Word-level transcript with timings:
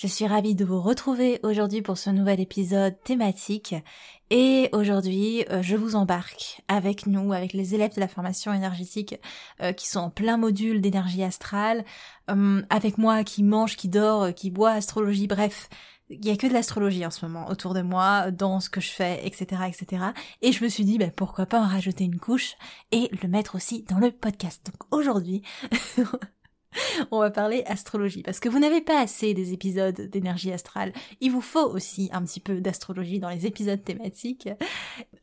Je 0.00 0.06
suis 0.06 0.28
ravie 0.28 0.54
de 0.54 0.64
vous 0.64 0.80
retrouver 0.80 1.40
aujourd'hui 1.42 1.82
pour 1.82 1.98
ce 1.98 2.10
nouvel 2.10 2.38
épisode 2.38 2.94
thématique 3.02 3.74
et 4.30 4.68
aujourd'hui 4.70 5.44
euh, 5.50 5.60
je 5.60 5.74
vous 5.74 5.96
embarque 5.96 6.62
avec 6.68 7.06
nous, 7.06 7.32
avec 7.32 7.52
les 7.52 7.74
élèves 7.74 7.96
de 7.96 8.00
la 8.00 8.06
formation 8.06 8.52
énergétique 8.52 9.16
euh, 9.60 9.72
qui 9.72 9.88
sont 9.88 9.98
en 9.98 10.10
plein 10.10 10.36
module 10.36 10.80
d'énergie 10.80 11.24
astrale, 11.24 11.84
euh, 12.30 12.62
avec 12.70 12.96
moi 12.96 13.24
qui 13.24 13.42
mange, 13.42 13.74
qui 13.74 13.88
dort, 13.88 14.32
qui 14.32 14.52
boit 14.52 14.70
astrologie, 14.70 15.26
bref. 15.26 15.68
Il 16.10 16.24
y 16.24 16.30
a 16.30 16.36
que 16.36 16.46
de 16.46 16.52
l'astrologie 16.52 17.04
en 17.04 17.10
ce 17.10 17.26
moment 17.26 17.48
autour 17.48 17.74
de 17.74 17.82
moi, 17.82 18.30
dans 18.30 18.60
ce 18.60 18.70
que 18.70 18.80
je 18.80 18.90
fais, 18.90 19.20
etc., 19.26 19.62
etc. 19.66 20.04
Et 20.42 20.52
je 20.52 20.62
me 20.62 20.68
suis 20.68 20.84
dit, 20.84 20.96
ben, 20.96 21.10
pourquoi 21.10 21.44
pas 21.44 21.60
en 21.60 21.66
rajouter 21.66 22.04
une 22.04 22.20
couche 22.20 22.54
et 22.92 23.10
le 23.20 23.28
mettre 23.28 23.56
aussi 23.56 23.82
dans 23.82 23.98
le 23.98 24.12
podcast. 24.12 24.64
Donc 24.64 24.90
aujourd'hui, 24.90 25.42
on 27.10 27.20
va 27.20 27.30
parler 27.30 27.62
astrologie 27.66 28.22
parce 28.22 28.40
que 28.40 28.48
vous 28.48 28.58
n'avez 28.58 28.80
pas 28.80 29.00
assez 29.00 29.34
des 29.34 29.52
épisodes 29.52 30.00
d'énergie 30.00 30.52
astrale. 30.52 30.92
Il 31.20 31.30
vous 31.30 31.40
faut 31.40 31.68
aussi 31.70 32.08
un 32.12 32.22
petit 32.22 32.40
peu 32.40 32.60
d'astrologie 32.60 33.18
dans 33.18 33.30
les 33.30 33.46
épisodes 33.46 33.82
thématiques. 33.82 34.48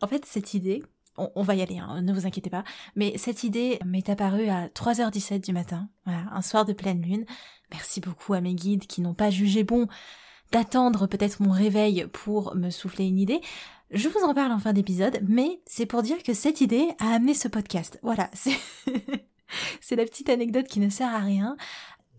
En 0.02 0.08
fait, 0.08 0.26
cette 0.26 0.54
idée, 0.54 0.84
on, 1.18 1.44
va 1.44 1.56
y 1.56 1.62
aller, 1.62 1.78
hein, 1.78 2.02
ne 2.02 2.14
vous 2.14 2.26
inquiétez 2.26 2.50
pas, 2.50 2.64
mais 2.96 3.18
cette 3.18 3.44
idée 3.44 3.80
m'est 3.86 4.10
apparue 4.10 4.50
à 4.50 4.68
3h17 4.68 5.46
du 5.46 5.54
matin, 5.54 5.88
un 6.06 6.42
soir 6.42 6.66
de 6.66 6.74
pleine 6.74 7.02
lune. 7.02 7.26
Merci 7.72 8.02
beaucoup 8.02 8.34
à 8.34 8.42
mes 8.42 8.54
guides 8.54 8.86
qui 8.86 9.02
n'ont 9.02 9.14
pas 9.14 9.30
jugé 9.30 9.64
bon 9.64 9.88
d'attendre 10.52 11.08
peut-être 11.08 11.42
mon 11.42 11.52
réveil 11.52 12.06
pour 12.12 12.56
me 12.56 12.70
souffler 12.70 13.06
une 13.06 13.20
idée. 13.20 13.42
Je 13.92 14.10
vous 14.10 14.20
en 14.20 14.34
parle 14.34 14.52
en 14.52 14.60
fin 14.60 14.74
d'épisode, 14.74 15.20
mais 15.28 15.62
c'est 15.66 15.86
pour 15.86 16.02
dire 16.02 16.22
que 16.24 16.34
cette 16.34 16.62
idée 16.62 16.90
a 17.00 17.14
amené 17.14 17.34
ce 17.34 17.48
podcast. 17.48 18.00
Voilà, 18.04 18.30
c'est... 18.34 18.58
C'est 19.82 19.96
la 19.96 20.06
petite 20.06 20.30
anecdote 20.30 20.68
qui 20.68 20.80
ne 20.80 20.90
sert 20.90 21.14
à 21.14 21.20
rien. 21.20 21.56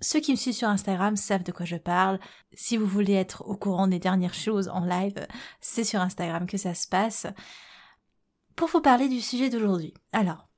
Ceux 0.01 0.21
qui 0.21 0.33
me 0.33 0.37
suivent 0.37 0.55
sur 0.55 0.69
Instagram 0.69 1.17
savent 1.17 1.43
de 1.43 1.53
quoi 1.53 1.65
je 1.65 1.77
parle. 1.77 2.21
Si 2.53 2.77
vous 2.77 2.87
voulez 2.87 3.15
être 3.15 3.43
au 3.47 3.57
courant 3.57 3.87
des 3.87 3.99
dernières 3.99 4.35
choses 4.35 4.69
en 4.69 4.85
live, 4.85 5.27
c'est 5.61 5.85
sur 5.85 6.01
Instagram 6.01 6.47
que 6.47 6.59
ça 6.59 6.75
se 6.75 6.87
passe. 6.87 7.27
Pour 8.57 8.69
vous 8.69 8.81
parler 8.81 9.09
du 9.09 9.21
sujet 9.21 9.49
d'aujourd'hui. 9.49 9.95
Alors, 10.13 10.49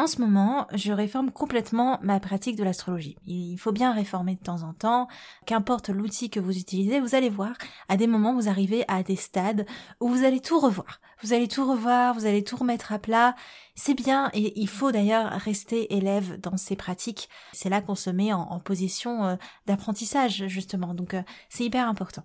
en 0.00 0.06
ce 0.06 0.18
moment, 0.18 0.66
je 0.72 0.92
réforme 0.92 1.30
complètement 1.30 1.98
ma 2.02 2.20
pratique 2.20 2.56
de 2.56 2.64
l'astrologie. 2.64 3.16
Il 3.26 3.58
faut 3.58 3.70
bien 3.70 3.92
réformer 3.92 4.34
de 4.34 4.40
temps 4.40 4.62
en 4.62 4.72
temps. 4.72 5.08
Qu'importe 5.44 5.90
l'outil 5.90 6.30
que 6.30 6.40
vous 6.40 6.56
utilisez, 6.56 7.00
vous 7.00 7.14
allez 7.14 7.28
voir, 7.28 7.52
à 7.90 7.98
des 7.98 8.06
moments, 8.06 8.34
vous 8.34 8.48
arrivez 8.48 8.82
à 8.88 9.02
des 9.02 9.16
stades 9.16 9.66
où 10.00 10.08
vous 10.08 10.24
allez 10.24 10.40
tout 10.40 10.58
revoir. 10.58 11.00
Vous 11.22 11.34
allez 11.34 11.48
tout 11.48 11.68
revoir, 11.68 12.14
vous 12.14 12.24
allez 12.24 12.42
tout 12.42 12.56
remettre 12.56 12.92
à 12.92 12.98
plat. 12.98 13.36
C'est 13.74 13.92
bien 13.92 14.30
et 14.32 14.58
il 14.58 14.68
faut 14.68 14.90
d'ailleurs 14.90 15.32
rester 15.32 15.94
élève 15.94 16.40
dans 16.40 16.56
ces 16.56 16.76
pratiques. 16.76 17.28
C'est 17.52 17.68
là 17.68 17.82
qu'on 17.82 17.94
se 17.94 18.08
met 18.08 18.32
en, 18.32 18.58
position 18.58 19.26
euh, 19.26 19.36
d'apprentissage, 19.66 20.46
justement. 20.46 20.94
Donc, 20.94 21.12
euh, 21.12 21.22
c'est 21.50 21.64
hyper 21.64 21.86
important. 21.86 22.24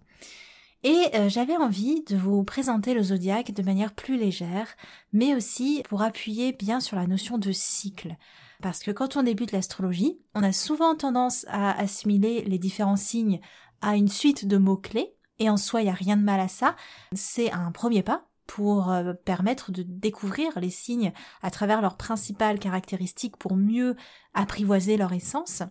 Et 0.86 1.10
euh, 1.16 1.30
j'avais 1.30 1.58
envie 1.58 2.04
de 2.04 2.16
vous 2.16 2.44
présenter 2.44 2.94
le 2.94 3.02
zodiaque 3.02 3.52
de 3.52 3.64
manière 3.64 3.92
plus 3.92 4.18
légère, 4.18 4.68
mais 5.14 5.34
aussi 5.34 5.82
pour 5.90 6.04
appuyer 6.04 6.52
bien 6.52 6.80
sur 6.80 6.96
la 6.96 7.08
notion 7.08 7.40
de 7.40 7.52
cycle. 7.52 8.16
Parce 8.62 8.84
que 8.84 8.92
quand 8.92 9.18
on 9.18 9.24
débute 9.24 9.52
l'astrologie, 9.52 10.20
on 10.36 10.44
a 10.44 10.52
souvent 10.52 10.94
tendance 10.94 11.44
à 11.50 11.72
assimiler 11.80 12.44
les 12.44 12.60
différents 12.60 12.98
signes 12.98 13.42
à 13.82 13.96
une 13.96 14.10
suite 14.10 14.48
de 14.48 14.58
mots-clés, 14.58 15.16
et 15.40 15.50
en 15.50 15.58
soi, 15.58 15.82
il 15.82 15.86
n'y 15.86 15.90
a 15.90 15.94
rien 15.94 16.18
de 16.18 16.22
mal 16.22 16.40
à 16.40 16.48
ça. 16.48 16.76
C'est 17.14 17.52
un 17.52 17.72
premier 17.72 18.04
pas 18.04 18.28
pour 18.46 18.92
euh, 18.92 19.14
permettre 19.14 19.72
de 19.72 19.82
découvrir 19.82 20.60
les 20.60 20.70
signes 20.70 21.14
à 21.42 21.50
travers 21.50 21.82
leurs 21.82 21.98
principales 21.98 22.60
caractéristiques 22.60 23.38
pour 23.38 23.56
mieux 23.56 23.96
apprivoiser 24.36 24.98
leur 24.98 25.14
essence. 25.14 25.64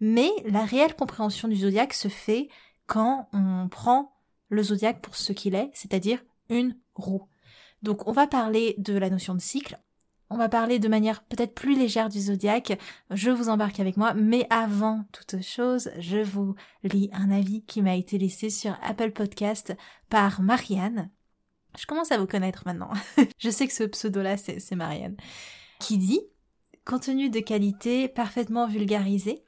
Mais 0.00 0.30
la 0.44 0.66
réelle 0.66 0.94
compréhension 0.94 1.48
du 1.48 1.56
zodiaque 1.56 1.94
se 1.94 2.08
fait 2.08 2.50
quand 2.86 3.30
on 3.32 3.68
prend 3.70 4.17
le 4.48 4.62
zodiaque 4.62 5.00
pour 5.00 5.16
ce 5.16 5.32
qu'il 5.32 5.54
est, 5.54 5.70
c'est-à-dire 5.74 6.22
une 6.48 6.76
roue. 6.94 7.28
Donc 7.82 8.08
on 8.08 8.12
va 8.12 8.26
parler 8.26 8.74
de 8.78 8.96
la 8.96 9.10
notion 9.10 9.34
de 9.34 9.40
cycle, 9.40 9.78
on 10.30 10.36
va 10.36 10.48
parler 10.48 10.78
de 10.78 10.88
manière 10.88 11.22
peut-être 11.24 11.54
plus 11.54 11.76
légère 11.76 12.08
du 12.08 12.20
zodiaque, 12.20 12.78
je 13.10 13.30
vous 13.30 13.48
embarque 13.48 13.80
avec 13.80 13.96
moi, 13.96 14.14
mais 14.14 14.46
avant 14.50 15.04
toute 15.12 15.42
chose, 15.42 15.90
je 15.98 16.18
vous 16.18 16.54
lis 16.82 17.08
un 17.12 17.30
avis 17.30 17.62
qui 17.64 17.80
m'a 17.80 17.96
été 17.96 18.18
laissé 18.18 18.50
sur 18.50 18.76
Apple 18.82 19.12
Podcast 19.12 19.74
par 20.10 20.42
Marianne. 20.42 21.10
Je 21.78 21.86
commence 21.86 22.12
à 22.12 22.18
vous 22.18 22.26
connaître 22.26 22.62
maintenant. 22.66 22.90
je 23.38 23.50
sais 23.50 23.66
que 23.66 23.72
ce 23.72 23.84
pseudo-là, 23.84 24.36
c'est 24.36 24.74
Marianne. 24.74 25.16
Qui 25.80 25.96
dit 25.96 26.20
Contenu 26.84 27.30
de 27.30 27.40
qualité 27.40 28.08
parfaitement 28.08 28.66
vulgarisé, 28.66 29.44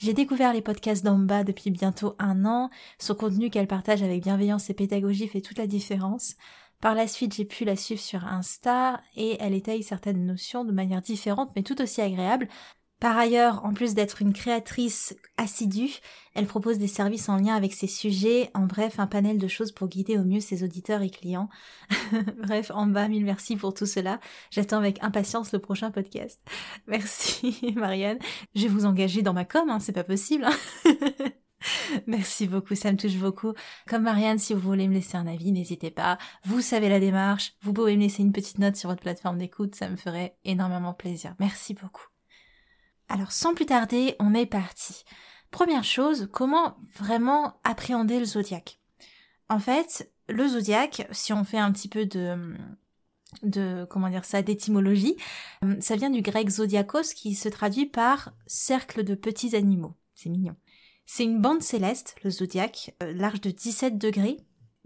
j'ai 0.00 0.14
découvert 0.14 0.54
les 0.54 0.62
podcasts 0.62 1.04
d'Amba 1.04 1.44
depuis 1.44 1.70
bientôt 1.70 2.16
un 2.18 2.46
an. 2.46 2.70
Son 2.98 3.14
contenu 3.14 3.50
qu'elle 3.50 3.66
partage 3.66 4.02
avec 4.02 4.22
bienveillance 4.22 4.70
et 4.70 4.74
pédagogie 4.74 5.28
fait 5.28 5.42
toute 5.42 5.58
la 5.58 5.66
différence. 5.66 6.36
Par 6.80 6.94
la 6.94 7.06
suite, 7.06 7.34
j'ai 7.34 7.44
pu 7.44 7.66
la 7.66 7.76
suivre 7.76 8.00
sur 8.00 8.24
Insta 8.26 9.02
et 9.14 9.36
elle 9.40 9.52
étaye 9.52 9.82
certaines 9.82 10.24
notions 10.24 10.64
de 10.64 10.72
manière 10.72 11.02
différente 11.02 11.50
mais 11.54 11.62
tout 11.62 11.82
aussi 11.82 12.00
agréable. 12.00 12.48
Par 13.00 13.16
ailleurs, 13.16 13.64
en 13.64 13.72
plus 13.72 13.94
d'être 13.94 14.20
une 14.20 14.34
créatrice 14.34 15.16
assidue, 15.38 16.00
elle 16.34 16.46
propose 16.46 16.76
des 16.76 16.86
services 16.86 17.30
en 17.30 17.36
lien 17.36 17.56
avec 17.56 17.72
ses 17.72 17.86
sujets, 17.86 18.50
en 18.52 18.66
bref, 18.66 19.00
un 19.00 19.06
panel 19.06 19.38
de 19.38 19.48
choses 19.48 19.72
pour 19.72 19.88
guider 19.88 20.18
au 20.18 20.22
mieux 20.22 20.40
ses 20.40 20.62
auditeurs 20.64 21.00
et 21.00 21.08
clients. 21.08 21.48
bref, 22.42 22.70
en 22.74 22.86
bas, 22.86 23.08
mille 23.08 23.24
merci 23.24 23.56
pour 23.56 23.72
tout 23.72 23.86
cela. 23.86 24.20
J'attends 24.50 24.76
avec 24.76 25.02
impatience 25.02 25.52
le 25.52 25.60
prochain 25.60 25.90
podcast. 25.90 26.40
Merci, 26.86 27.72
Marianne. 27.74 28.18
Je 28.54 28.62
vais 28.62 28.68
vous 28.68 28.84
engager 28.84 29.22
dans 29.22 29.32
ma 29.32 29.46
com, 29.46 29.70
hein, 29.70 29.80
c'est 29.80 29.92
pas 29.92 30.04
possible. 30.04 30.44
Hein. 30.44 30.94
Merci 32.06 32.46
beaucoup, 32.46 32.74
ça 32.74 32.92
me 32.92 32.98
touche 32.98 33.16
beaucoup. 33.16 33.54
Comme 33.88 34.02
Marianne, 34.02 34.38
si 34.38 34.52
vous 34.52 34.60
voulez 34.60 34.88
me 34.88 34.94
laisser 34.94 35.16
un 35.16 35.26
avis, 35.26 35.52
n'hésitez 35.52 35.90
pas. 35.90 36.18
Vous 36.44 36.60
savez 36.60 36.90
la 36.90 37.00
démarche. 37.00 37.54
Vous 37.62 37.72
pouvez 37.72 37.96
me 37.96 38.02
laisser 38.02 38.22
une 38.22 38.32
petite 38.32 38.58
note 38.58 38.76
sur 38.76 38.90
votre 38.90 39.02
plateforme 39.02 39.38
d'écoute, 39.38 39.74
ça 39.74 39.88
me 39.88 39.96
ferait 39.96 40.36
énormément 40.44 40.92
plaisir. 40.92 41.34
Merci 41.38 41.72
beaucoup. 41.74 42.10
Alors 43.10 43.32
sans 43.32 43.54
plus 43.54 43.66
tarder, 43.66 44.14
on 44.20 44.34
est 44.34 44.46
parti. 44.46 45.04
Première 45.50 45.82
chose, 45.82 46.28
comment 46.32 46.76
vraiment 46.94 47.60
appréhender 47.64 48.20
le 48.20 48.24
zodiaque 48.24 48.78
En 49.48 49.58
fait, 49.58 50.12
le 50.28 50.46
zodiaque, 50.46 51.08
si 51.10 51.32
on 51.32 51.42
fait 51.42 51.58
un 51.58 51.72
petit 51.72 51.88
peu 51.88 52.06
de 52.06 52.54
de 53.42 53.86
comment 53.88 54.08
dire 54.08 54.24
ça 54.24 54.42
d'étymologie, 54.42 55.16
euh, 55.64 55.76
ça 55.80 55.96
vient 55.96 56.10
du 56.10 56.22
grec 56.22 56.48
zodiakos 56.48 57.14
qui 57.14 57.34
se 57.34 57.48
traduit 57.48 57.86
par 57.86 58.32
cercle 58.46 59.04
de 59.04 59.14
petits 59.14 59.54
animaux. 59.54 59.94
C'est 60.14 60.30
mignon. 60.30 60.56
C'est 61.06 61.24
une 61.24 61.40
bande 61.40 61.62
céleste, 61.62 62.16
le 62.22 62.30
zodiaque, 62.30 62.94
euh, 63.02 63.12
large 63.12 63.40
de 63.40 63.50
17 63.50 63.98
degrés, 63.98 64.36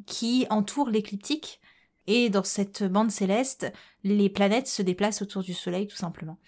qui 0.07 0.47
entoure 0.51 0.89
l'écliptique. 0.89 1.61
Et 2.07 2.29
dans 2.29 2.45
cette 2.45 2.85
bande 2.85 3.11
céleste, 3.11 3.73
les 4.03 4.29
planètes 4.29 4.69
se 4.69 4.83
déplacent 4.83 5.23
autour 5.23 5.43
du 5.43 5.55
Soleil 5.55 5.87
tout 5.87 5.97
simplement. 5.97 6.39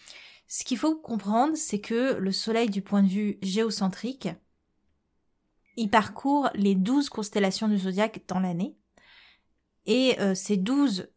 Ce 0.48 0.64
qu'il 0.64 0.78
faut 0.78 0.96
comprendre, 0.96 1.56
c'est 1.56 1.80
que 1.80 2.14
le 2.14 2.32
Soleil, 2.32 2.70
du 2.70 2.82
point 2.82 3.02
de 3.02 3.08
vue 3.08 3.38
géocentrique, 3.42 4.28
il 5.76 5.90
parcourt 5.90 6.48
les 6.54 6.74
douze 6.74 7.08
constellations 7.08 7.68
du 7.68 7.78
zodiaque 7.78 8.22
dans 8.28 8.40
l'année. 8.40 8.76
Et 9.86 10.18
euh, 10.20 10.34
ces 10.34 10.56
douze 10.56 11.08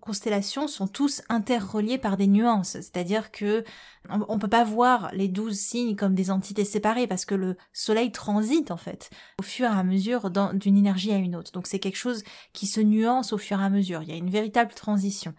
constellations 0.00 0.68
sont 0.68 0.86
tous 0.86 1.22
interreliées 1.28 1.98
par 1.98 2.16
des 2.16 2.26
nuances, 2.26 2.72
c'est-à-dire 2.72 3.32
que 3.32 3.64
on, 4.08 4.38
peut 4.38 4.48
pas 4.48 4.62
voir 4.62 5.10
les 5.12 5.26
douze 5.26 5.58
signes 5.58 5.96
comme 5.96 6.14
des 6.14 6.30
entités 6.30 6.64
séparées 6.64 7.06
parce 7.06 7.24
que 7.24 7.34
le 7.34 7.56
soleil 7.72 8.12
transite 8.12 8.70
en 8.70 8.76
fait 8.76 9.10
au 9.40 9.42
fur 9.42 9.66
et 9.66 9.74
à 9.74 9.82
mesure 9.82 10.30
d'une 10.30 10.76
énergie 10.76 11.12
à 11.12 11.16
une 11.16 11.34
autre. 11.34 11.50
Donc 11.52 11.66
c'est 11.66 11.78
quelque 11.78 11.96
chose 11.96 12.22
qui 12.52 12.66
se 12.66 12.80
nuance 12.80 13.32
au 13.32 13.38
fur 13.38 13.60
et 13.60 13.64
à 13.64 13.70
mesure. 13.70 14.02
Il 14.02 14.10
y 14.10 14.12
a 14.12 14.16
une 14.16 14.30
véritable 14.30 14.74
transition. 14.74 15.34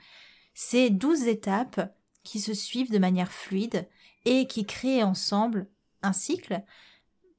Ces 0.53 0.89
douze 0.89 1.27
étapes 1.27 1.95
qui 2.27 2.39
se 2.39 2.53
suivent 2.53 2.91
de 2.91 2.99
manière 2.99 3.31
fluide 3.31 3.87
et 4.25 4.47
qui 4.47 4.65
créent 4.65 5.03
ensemble 5.03 5.67
un 6.03 6.13
cycle. 6.13 6.61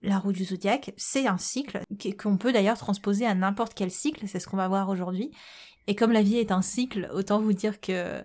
La 0.01 0.19
roue 0.19 0.33
du 0.33 0.45
zodiaque, 0.45 0.95
c'est 0.97 1.27
un 1.27 1.39
cycle 1.39 1.83
qu'on 2.19 2.39
peut 2.39 2.53
d'ailleurs 2.53 2.79
transposer 2.79 3.27
à 3.27 3.35
n'importe 3.35 3.75
quel 3.75 3.91
cycle, 3.91 4.27
c'est 4.27 4.41
ce 4.41 4.49
qu'on 4.49 4.57
va 4.57 4.69
voir 4.69 4.89
aujourd'hui. 4.89 5.31
Et 5.89 5.95
comme 5.95 6.13
la 6.13 6.23
vie 6.23 6.39
est 6.39 6.53
un 6.53 6.63
cycle, 6.63 7.11
autant 7.13 7.41
vous 7.41 7.53
dire 7.53 7.81
que 7.81 8.23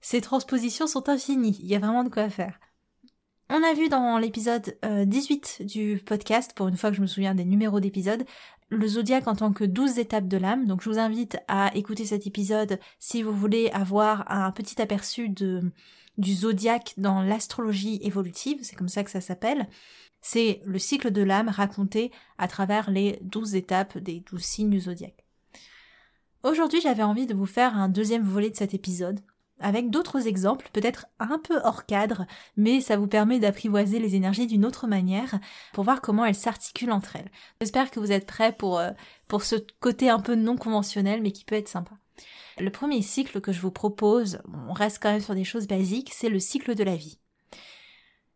ces 0.00 0.20
transpositions 0.20 0.86
sont 0.86 1.08
infinies, 1.08 1.58
il 1.60 1.66
y 1.66 1.74
a 1.74 1.78
vraiment 1.78 2.04
de 2.04 2.10
quoi 2.10 2.28
faire. 2.28 2.60
On 3.50 3.62
a 3.62 3.74
vu 3.74 3.88
dans 3.88 4.18
l'épisode 4.18 4.78
18 4.82 5.58
euh, 5.60 5.64
du 5.64 6.02
podcast, 6.04 6.52
pour 6.54 6.68
une 6.68 6.76
fois 6.76 6.90
que 6.90 6.96
je 6.96 7.02
me 7.02 7.06
souviens 7.06 7.34
des 7.34 7.44
numéros 7.44 7.80
d'épisodes, 7.80 8.24
le 8.68 8.86
zodiaque 8.86 9.28
en 9.28 9.34
tant 9.34 9.52
que 9.52 9.64
12 9.64 9.98
étapes 9.98 10.28
de 10.28 10.36
l'âme. 10.36 10.66
Donc 10.66 10.82
je 10.82 10.90
vous 10.90 10.98
invite 10.98 11.38
à 11.48 11.74
écouter 11.74 12.04
cet 12.04 12.26
épisode 12.26 12.78
si 12.98 13.22
vous 13.22 13.32
voulez 13.32 13.70
avoir 13.70 14.30
un 14.30 14.50
petit 14.50 14.80
aperçu 14.80 15.28
de, 15.28 15.62
du 16.18 16.34
zodiaque 16.34 16.94
dans 16.96 17.22
l'astrologie 17.22 17.98
évolutive, 18.02 18.58
c'est 18.62 18.76
comme 18.76 18.88
ça 18.88 19.04
que 19.04 19.10
ça 19.10 19.20
s'appelle. 19.20 19.68
C'est 20.20 20.62
le 20.64 20.78
cycle 20.78 21.10
de 21.10 21.22
l'âme 21.22 21.48
raconté 21.48 22.10
à 22.38 22.48
travers 22.48 22.90
les 22.90 23.18
12 23.22 23.56
étapes 23.56 23.98
des 23.98 24.20
12 24.20 24.42
signes 24.42 24.70
du 24.70 24.80
zodiaque. 24.80 25.24
Aujourd'hui, 26.42 26.80
j'avais 26.80 27.02
envie 27.02 27.26
de 27.26 27.34
vous 27.34 27.46
faire 27.46 27.76
un 27.76 27.88
deuxième 27.88 28.22
volet 28.22 28.50
de 28.50 28.56
cet 28.56 28.74
épisode, 28.74 29.20
avec 29.60 29.88
d'autres 29.90 30.26
exemples, 30.26 30.68
peut-être 30.72 31.06
un 31.18 31.38
peu 31.38 31.58
hors 31.64 31.86
cadre, 31.86 32.26
mais 32.56 32.80
ça 32.80 32.96
vous 32.96 33.06
permet 33.06 33.38
d'apprivoiser 33.38 33.98
les 33.98 34.14
énergies 34.14 34.46
d'une 34.46 34.64
autre 34.64 34.86
manière 34.86 35.38
pour 35.72 35.84
voir 35.84 36.00
comment 36.00 36.24
elles 36.24 36.34
s'articulent 36.34 36.92
entre 36.92 37.16
elles. 37.16 37.30
J'espère 37.60 37.90
que 37.90 38.00
vous 38.00 38.12
êtes 38.12 38.26
prêts 38.26 38.52
pour, 38.52 38.78
euh, 38.78 38.90
pour 39.28 39.42
ce 39.42 39.56
côté 39.80 40.10
un 40.10 40.20
peu 40.20 40.34
non 40.34 40.56
conventionnel, 40.56 41.22
mais 41.22 41.32
qui 41.32 41.44
peut 41.44 41.54
être 41.54 41.68
sympa. 41.68 41.92
Le 42.58 42.70
premier 42.70 43.02
cycle 43.02 43.40
que 43.40 43.52
je 43.52 43.60
vous 43.60 43.72
propose, 43.72 44.40
on 44.68 44.72
reste 44.72 45.02
quand 45.02 45.10
même 45.10 45.20
sur 45.20 45.34
des 45.34 45.44
choses 45.44 45.66
basiques, 45.66 46.12
c'est 46.12 46.28
le 46.28 46.38
cycle 46.38 46.74
de 46.74 46.84
la 46.84 46.96
vie. 46.96 47.18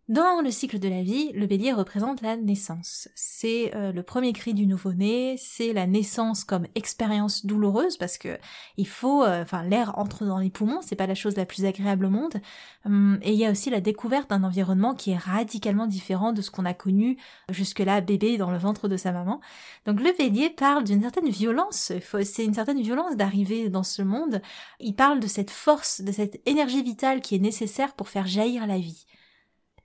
Dans 0.09 0.41
le 0.41 0.51
cycle 0.51 0.79
de 0.79 0.89
la 0.89 1.03
vie, 1.03 1.33
le 1.35 1.47
bélier 1.47 1.75
représente 1.75 2.23
la 2.23 2.39
naissance. 2.39 3.11
C'est 3.15 3.75
euh, 3.75 3.93
le 3.93 4.03
premier 4.03 4.33
cri 4.33 4.55
du 4.55 4.67
nouveau-né, 4.67 5.37
c'est 5.39 5.75
la 5.75 5.87
naissance 5.87 6.45
comme 6.45 6.67
expérience 6.75 7.45
douloureuse 7.45 7.99
parce 7.99 8.17
que 8.17 8.39
il 8.79 8.89
faut, 8.89 9.23
euh, 9.23 9.43
enfin 9.43 9.65
l'air 9.65 9.99
entre 9.99 10.25
dans 10.25 10.39
les 10.39 10.49
poumons, 10.49 10.81
c'est 10.81 10.97
pas 10.97 11.07
la 11.07 11.15
chose 11.15 11.37
la 11.37 11.45
plus 11.45 11.67
agréable 11.67 12.07
au 12.07 12.09
monde. 12.09 12.41
Hum, 12.87 13.19
et 13.21 13.35
il 13.35 13.39
y 13.39 13.45
a 13.45 13.51
aussi 13.51 13.69
la 13.69 13.83
découverte 13.83 14.31
d'un 14.31 14.45
environnement 14.45 14.95
qui 14.95 15.11
est 15.11 15.19
radicalement 15.19 15.87
différent 15.87 16.33
de 16.33 16.41
ce 16.41 16.51
qu'on 16.51 16.65
a 16.65 16.73
connu 16.73 17.19
jusque-là 17.51 18.01
bébé 18.01 18.39
dans 18.39 18.51
le 18.51 18.57
ventre 18.57 18.89
de 18.89 18.97
sa 18.97 19.13
maman. 19.13 19.43
Donc 19.85 20.01
le 20.01 20.17
bélier 20.17 20.49
parle 20.49 20.85
d'une 20.85 21.03
certaine 21.03 21.29
violence, 21.29 21.93
c'est 22.25 22.45
une 22.47 22.55
certaine 22.55 22.81
violence 22.81 23.15
d'arriver 23.17 23.69
dans 23.69 23.83
ce 23.83 24.01
monde. 24.01 24.41
Il 24.81 24.95
parle 24.95 25.21
de 25.21 25.27
cette 25.27 25.51
force, 25.51 26.01
de 26.01 26.13
cette 26.13 26.41
énergie 26.49 26.83
vitale 26.83 27.21
qui 27.21 27.35
est 27.35 27.41
nécessaire 27.41 27.93
pour 27.93 28.09
faire 28.09 28.27
jaillir 28.27 28.67
la 28.67 28.79
vie 28.79 29.05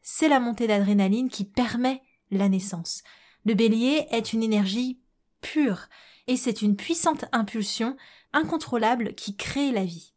c'est 0.04 0.28
la 0.28 0.40
montée 0.40 0.68
d'adrénaline 0.68 1.30
qui 1.30 1.46
permet 1.46 2.02
la 2.30 2.50
naissance. 2.50 3.02
Le 3.46 3.56
bélier 3.56 4.06
est 4.12 4.34
une 4.34 4.44
énergie 4.44 5.02
pure, 5.42 5.88
et 6.28 6.38
c'est 6.38 6.62
une 6.62 6.76
puissante 6.76 7.26
impulsion 7.32 7.98
incontrôlable 8.34 9.16
qui 9.16 9.36
crée 9.36 9.72
la 9.72 9.84
vie. 9.84 10.14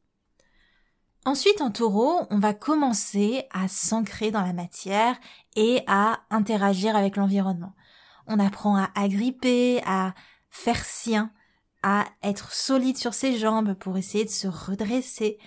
Ensuite, 1.25 1.61
en 1.61 1.73
taureau, 1.73 2.27
on 2.31 2.39
va 2.39 2.55
commencer 2.55 3.45
à 3.51 3.67
s'ancrer 3.67 4.31
dans 4.31 4.43
la 4.43 4.53
matière 4.53 5.19
et 5.57 5.83
à 5.89 6.21
interagir 6.31 6.95
avec 6.95 7.17
l'environnement. 7.17 7.75
On 8.29 8.39
apprend 8.39 8.77
à 8.77 8.91
agripper, 8.95 9.83
à 9.85 10.15
faire 10.51 10.85
sien, 10.85 11.33
à 11.83 12.05
être 12.23 12.53
solide 12.53 12.97
sur 12.97 13.13
ses 13.13 13.39
jambes 13.39 13.75
pour 13.75 13.97
essayer 13.97 14.25
de 14.25 14.31
se 14.31 14.47
redresser, 14.47 15.39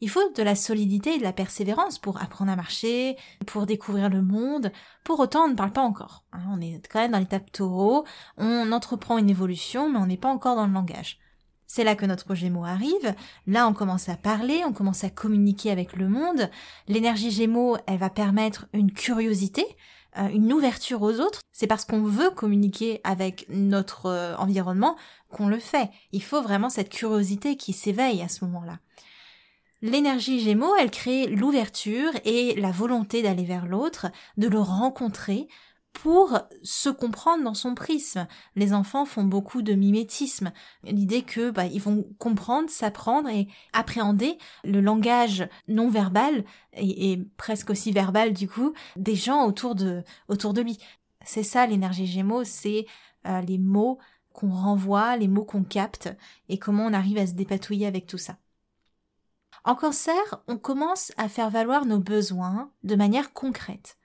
il 0.00 0.10
faut 0.10 0.32
de 0.34 0.42
la 0.42 0.54
solidité 0.54 1.14
et 1.14 1.18
de 1.18 1.22
la 1.22 1.32
persévérance 1.32 1.98
pour 1.98 2.22
apprendre 2.22 2.52
à 2.52 2.56
marcher, 2.56 3.16
pour 3.46 3.66
découvrir 3.66 4.08
le 4.10 4.22
monde. 4.22 4.72
Pour 5.04 5.20
autant, 5.20 5.44
on 5.44 5.48
ne 5.48 5.54
parle 5.54 5.72
pas 5.72 5.82
encore. 5.82 6.24
Hein. 6.32 6.42
on 6.50 6.60
est 6.60 6.80
quand 6.90 7.00
même 7.00 7.12
dans 7.12 7.18
l'étape 7.18 7.52
taureau, 7.52 8.04
on 8.36 8.72
entreprend 8.72 9.18
une 9.18 9.30
évolution, 9.30 9.90
mais 9.90 9.98
on 9.98 10.06
n'est 10.06 10.16
pas 10.16 10.28
encore 10.28 10.56
dans 10.56 10.66
le 10.66 10.72
langage. 10.72 11.18
C'est 11.66 11.84
là 11.84 11.96
que 11.96 12.06
notre 12.06 12.34
Gémeaux 12.34 12.64
arrive. 12.64 13.14
Là, 13.46 13.66
on 13.66 13.72
commence 13.72 14.08
à 14.08 14.16
parler, 14.16 14.62
on 14.64 14.72
commence 14.72 15.02
à 15.02 15.10
communiquer 15.10 15.70
avec 15.70 15.96
le 15.96 16.08
monde. 16.08 16.50
L'énergie 16.88 17.30
Gémeaux, 17.30 17.76
elle 17.86 17.98
va 17.98 18.10
permettre 18.10 18.66
une 18.72 18.92
curiosité, 18.92 19.64
euh, 20.18 20.28
une 20.28 20.52
ouverture 20.52 21.02
aux 21.02 21.18
autres. 21.20 21.40
C'est 21.52 21.66
parce 21.66 21.84
qu'on 21.84 22.02
veut 22.02 22.30
communiquer 22.30 23.00
avec 23.02 23.46
notre 23.48 24.06
euh, 24.06 24.36
environnement 24.36 24.96
qu'on 25.30 25.48
le 25.48 25.58
fait. 25.58 25.90
Il 26.12 26.22
faut 26.22 26.42
vraiment 26.42 26.70
cette 26.70 26.90
curiosité 26.90 27.56
qui 27.56 27.72
s'éveille 27.72 28.22
à 28.22 28.28
ce 28.28 28.44
moment-là. 28.44 28.78
L'énergie 29.84 30.40
Gémeaux, 30.40 30.74
elle 30.76 30.90
crée 30.90 31.26
l'ouverture 31.26 32.10
et 32.24 32.54
la 32.58 32.70
volonté 32.70 33.20
d'aller 33.20 33.44
vers 33.44 33.66
l'autre, 33.66 34.06
de 34.38 34.48
le 34.48 34.58
rencontrer 34.58 35.46
pour 35.92 36.38
se 36.62 36.88
comprendre 36.88 37.44
dans 37.44 37.52
son 37.52 37.74
prisme. 37.74 38.26
Les 38.56 38.72
enfants 38.72 39.04
font 39.04 39.24
beaucoup 39.24 39.60
de 39.60 39.74
mimétisme, 39.74 40.52
l'idée 40.84 41.20
que 41.20 41.50
bah, 41.50 41.66
ils 41.66 41.82
vont 41.82 42.06
comprendre, 42.18 42.70
s'apprendre 42.70 43.28
et 43.28 43.46
appréhender 43.74 44.38
le 44.64 44.80
langage 44.80 45.46
non 45.68 45.90
verbal 45.90 46.46
et, 46.72 47.20
presque 47.36 47.68
aussi 47.68 47.92
verbal 47.92 48.32
du 48.32 48.48
coup 48.48 48.72
des 48.96 49.14
gens 49.14 49.44
autour 49.44 49.74
de 49.74 50.02
autour 50.28 50.54
de 50.54 50.62
lui. 50.62 50.78
C'est 51.26 51.42
ça 51.42 51.66
l'énergie 51.66 52.06
Gémeaux, 52.06 52.44
c'est 52.44 52.86
euh, 53.26 53.42
les 53.42 53.58
mots 53.58 53.98
qu'on 54.32 54.48
renvoie, 54.48 55.18
les 55.18 55.28
mots 55.28 55.44
qu'on 55.44 55.62
capte 55.62 56.08
et 56.48 56.56
comment 56.56 56.86
on 56.86 56.94
arrive 56.94 57.18
à 57.18 57.26
se 57.26 57.34
dépatouiller 57.34 57.86
avec 57.86 58.06
tout 58.06 58.16
ça. 58.16 58.38
En 59.64 59.74
cancer, 59.74 60.42
on 60.46 60.58
commence 60.58 61.12
à 61.16 61.28
faire 61.28 61.48
valoir 61.48 61.86
nos 61.86 61.98
besoins 61.98 62.70
de 62.82 62.96
manière 62.96 63.32
concrète. 63.32 63.96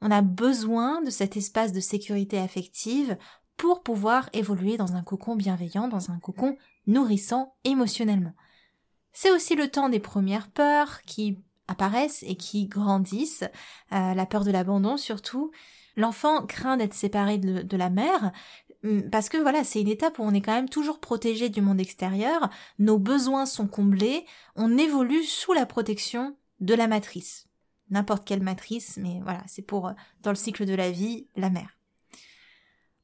On 0.00 0.10
a 0.10 0.22
besoin 0.22 1.02
de 1.02 1.10
cet 1.10 1.36
espace 1.36 1.72
de 1.72 1.80
sécurité 1.80 2.38
affective 2.38 3.16
pour 3.56 3.82
pouvoir 3.82 4.28
évoluer 4.32 4.76
dans 4.76 4.96
un 4.96 5.02
cocon 5.02 5.36
bienveillant, 5.36 5.86
dans 5.86 6.10
un 6.10 6.18
cocon 6.18 6.56
nourrissant 6.88 7.54
émotionnellement. 7.62 8.34
C'est 9.12 9.30
aussi 9.30 9.54
le 9.54 9.70
temps 9.70 9.88
des 9.88 10.00
premières 10.00 10.50
peurs 10.50 11.02
qui 11.02 11.38
apparaissent 11.68 12.24
et 12.26 12.34
qui 12.34 12.66
grandissent, 12.66 13.44
euh, 13.92 14.14
la 14.14 14.26
peur 14.26 14.44
de 14.44 14.50
l'abandon 14.50 14.96
surtout. 14.96 15.52
L'enfant 15.96 16.44
craint 16.44 16.76
d'être 16.76 16.92
séparé 16.92 17.38
de, 17.38 17.76
la 17.76 17.88
mère, 17.88 18.32
parce 19.10 19.28
que 19.28 19.38
voilà, 19.38 19.64
c'est 19.64 19.80
une 19.80 19.88
étape 19.88 20.18
où 20.18 20.22
on 20.22 20.34
est 20.34 20.42
quand 20.42 20.54
même 20.54 20.68
toujours 20.68 21.00
protégé 21.00 21.48
du 21.48 21.62
monde 21.62 21.80
extérieur, 21.80 22.50
nos 22.78 22.98
besoins 22.98 23.46
sont 23.46 23.66
comblés, 23.66 24.26
on 24.56 24.76
évolue 24.76 25.22
sous 25.22 25.52
la 25.52 25.66
protection 25.66 26.36
de 26.60 26.74
la 26.74 26.86
matrice. 26.86 27.46
N'importe 27.90 28.26
quelle 28.26 28.42
matrice, 28.42 28.98
mais 28.98 29.20
voilà, 29.22 29.42
c'est 29.46 29.62
pour, 29.62 29.88
euh, 29.88 29.92
dans 30.22 30.30
le 30.30 30.36
cycle 30.36 30.66
de 30.66 30.74
la 30.74 30.90
vie, 30.90 31.28
la 31.36 31.50
mère. 31.50 31.78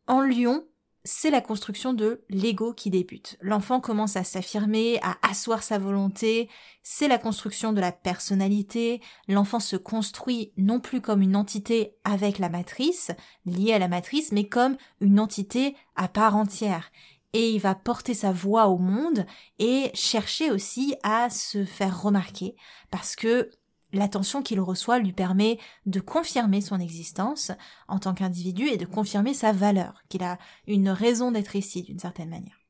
En 0.07 0.21
lion, 0.21 0.65
c'est 1.05 1.31
la 1.31 1.41
construction 1.41 1.93
de 1.93 2.25
l'ego 2.29 2.73
qui 2.73 2.91
débute. 2.91 3.37
L'enfant 3.41 3.81
commence 3.81 4.17
à 4.17 4.25
s'affirmer, 4.25 4.99
à 5.03 5.17
asseoir 5.23 5.63
sa 5.63 5.79
volonté, 5.79 6.49
c'est 6.83 7.09
la 7.09 7.19
construction 7.19 7.73
de 7.73 7.81
la 7.81 7.93
personnalité, 7.93 9.01
l'enfant 9.29 9.61
se 9.61 9.77
construit 9.77 10.53
non 10.57 10.81
plus 10.81 11.01
comme 11.01 11.23
une 11.23 11.37
entité 11.37 11.95
avec 12.05 12.39
la 12.39 12.49
matrice, 12.49 13.11
liée 13.47 13.73
à 13.73 13.79
la 13.79 13.89
matrice, 13.89 14.33
mais 14.33 14.49
comme 14.49 14.77
une 15.01 15.21
entité 15.21 15.75
à 15.97 16.09
part 16.09 16.37
entière. 16.37 16.91
Et 17.33 17.51
il 17.51 17.61
va 17.61 17.75
porter 17.77 18.13
sa 18.13 18.33
voix 18.33 18.67
au 18.67 18.79
monde 18.79 19.25
et 19.59 19.91
chercher 19.95 20.51
aussi 20.51 20.97
à 21.05 21.31
se 21.31 21.65
faire 21.65 22.03
remarquer 22.03 22.57
parce 22.91 23.15
que 23.15 23.51
L'attention 23.93 24.43
qu'il 24.43 24.61
reçoit 24.61 24.99
lui 24.99 25.13
permet 25.13 25.59
de 25.87 26.01
confirmer 26.01 26.61
son 26.61 26.79
existence 26.79 27.51
en 27.89 27.99
tant 27.99 28.15
qu'individu 28.15 28.67
et 28.67 28.77
de 28.77 28.87
confirmer 28.87 29.35
sa 29.35 29.53
valeur, 29.53 30.03
qu'il 30.09 30.23
a 30.23 30.39
une 30.67 30.91
raison 30.91 31.33
d'être 31.33 31.57
ici 31.57 31.83
d'une 31.83 31.99
certaine 31.99 32.31
manière. 32.31 32.61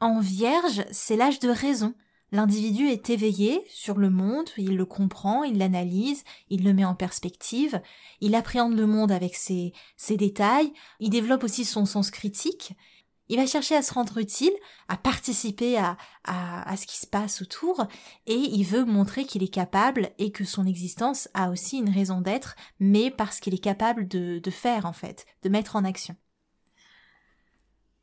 En 0.00 0.20
vierge, 0.20 0.84
c'est 0.90 1.16
l'âge 1.16 1.38
de 1.40 1.50
raison. 1.50 1.94
L'individu 2.32 2.86
est 2.86 3.10
éveillé 3.10 3.64
sur 3.68 3.98
le 3.98 4.08
monde, 4.08 4.48
il 4.56 4.76
le 4.76 4.84
comprend, 4.84 5.42
il 5.42 5.58
l'analyse, 5.58 6.22
il 6.48 6.62
le 6.62 6.72
met 6.72 6.84
en 6.84 6.94
perspective, 6.94 7.80
il 8.20 8.36
appréhende 8.36 8.74
le 8.74 8.86
monde 8.86 9.10
avec 9.10 9.34
ses, 9.34 9.72
détails, 10.08 10.72
il 11.00 11.10
développe 11.10 11.42
aussi 11.42 11.64
son 11.64 11.86
sens 11.86 12.10
critique, 12.10 12.74
il 13.30 13.36
va 13.36 13.46
chercher 13.46 13.76
à 13.76 13.82
se 13.82 13.94
rendre 13.94 14.18
utile, 14.18 14.52
à 14.88 14.96
participer 14.96 15.78
à, 15.78 15.96
à, 16.24 16.76
ce 16.76 16.84
qui 16.84 16.98
se 16.98 17.06
passe 17.06 17.42
autour, 17.42 17.86
et 18.26 18.34
il 18.34 18.64
veut 18.64 18.84
montrer 18.84 19.24
qu'il 19.24 19.44
est 19.44 19.54
capable 19.54 20.10
et 20.18 20.32
que 20.32 20.44
son 20.44 20.66
existence 20.66 21.28
a 21.32 21.50
aussi 21.50 21.78
une 21.78 21.90
raison 21.90 22.20
d'être, 22.20 22.56
mais 22.80 23.08
parce 23.08 23.38
qu'il 23.38 23.54
est 23.54 23.58
capable 23.58 24.08
de, 24.08 24.40
de 24.40 24.50
faire 24.50 24.84
en 24.84 24.92
fait, 24.92 25.26
de 25.44 25.48
mettre 25.48 25.76
en 25.76 25.84
action. 25.84 26.16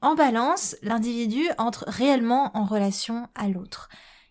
En 0.02 0.16
balance, 0.16 0.78
l'individu 0.82 1.44
entre 1.58 1.84
réellement 1.88 2.56
en 2.56 2.64
relation 2.64 3.28
à 3.36 3.50
l'autre. 3.50 3.90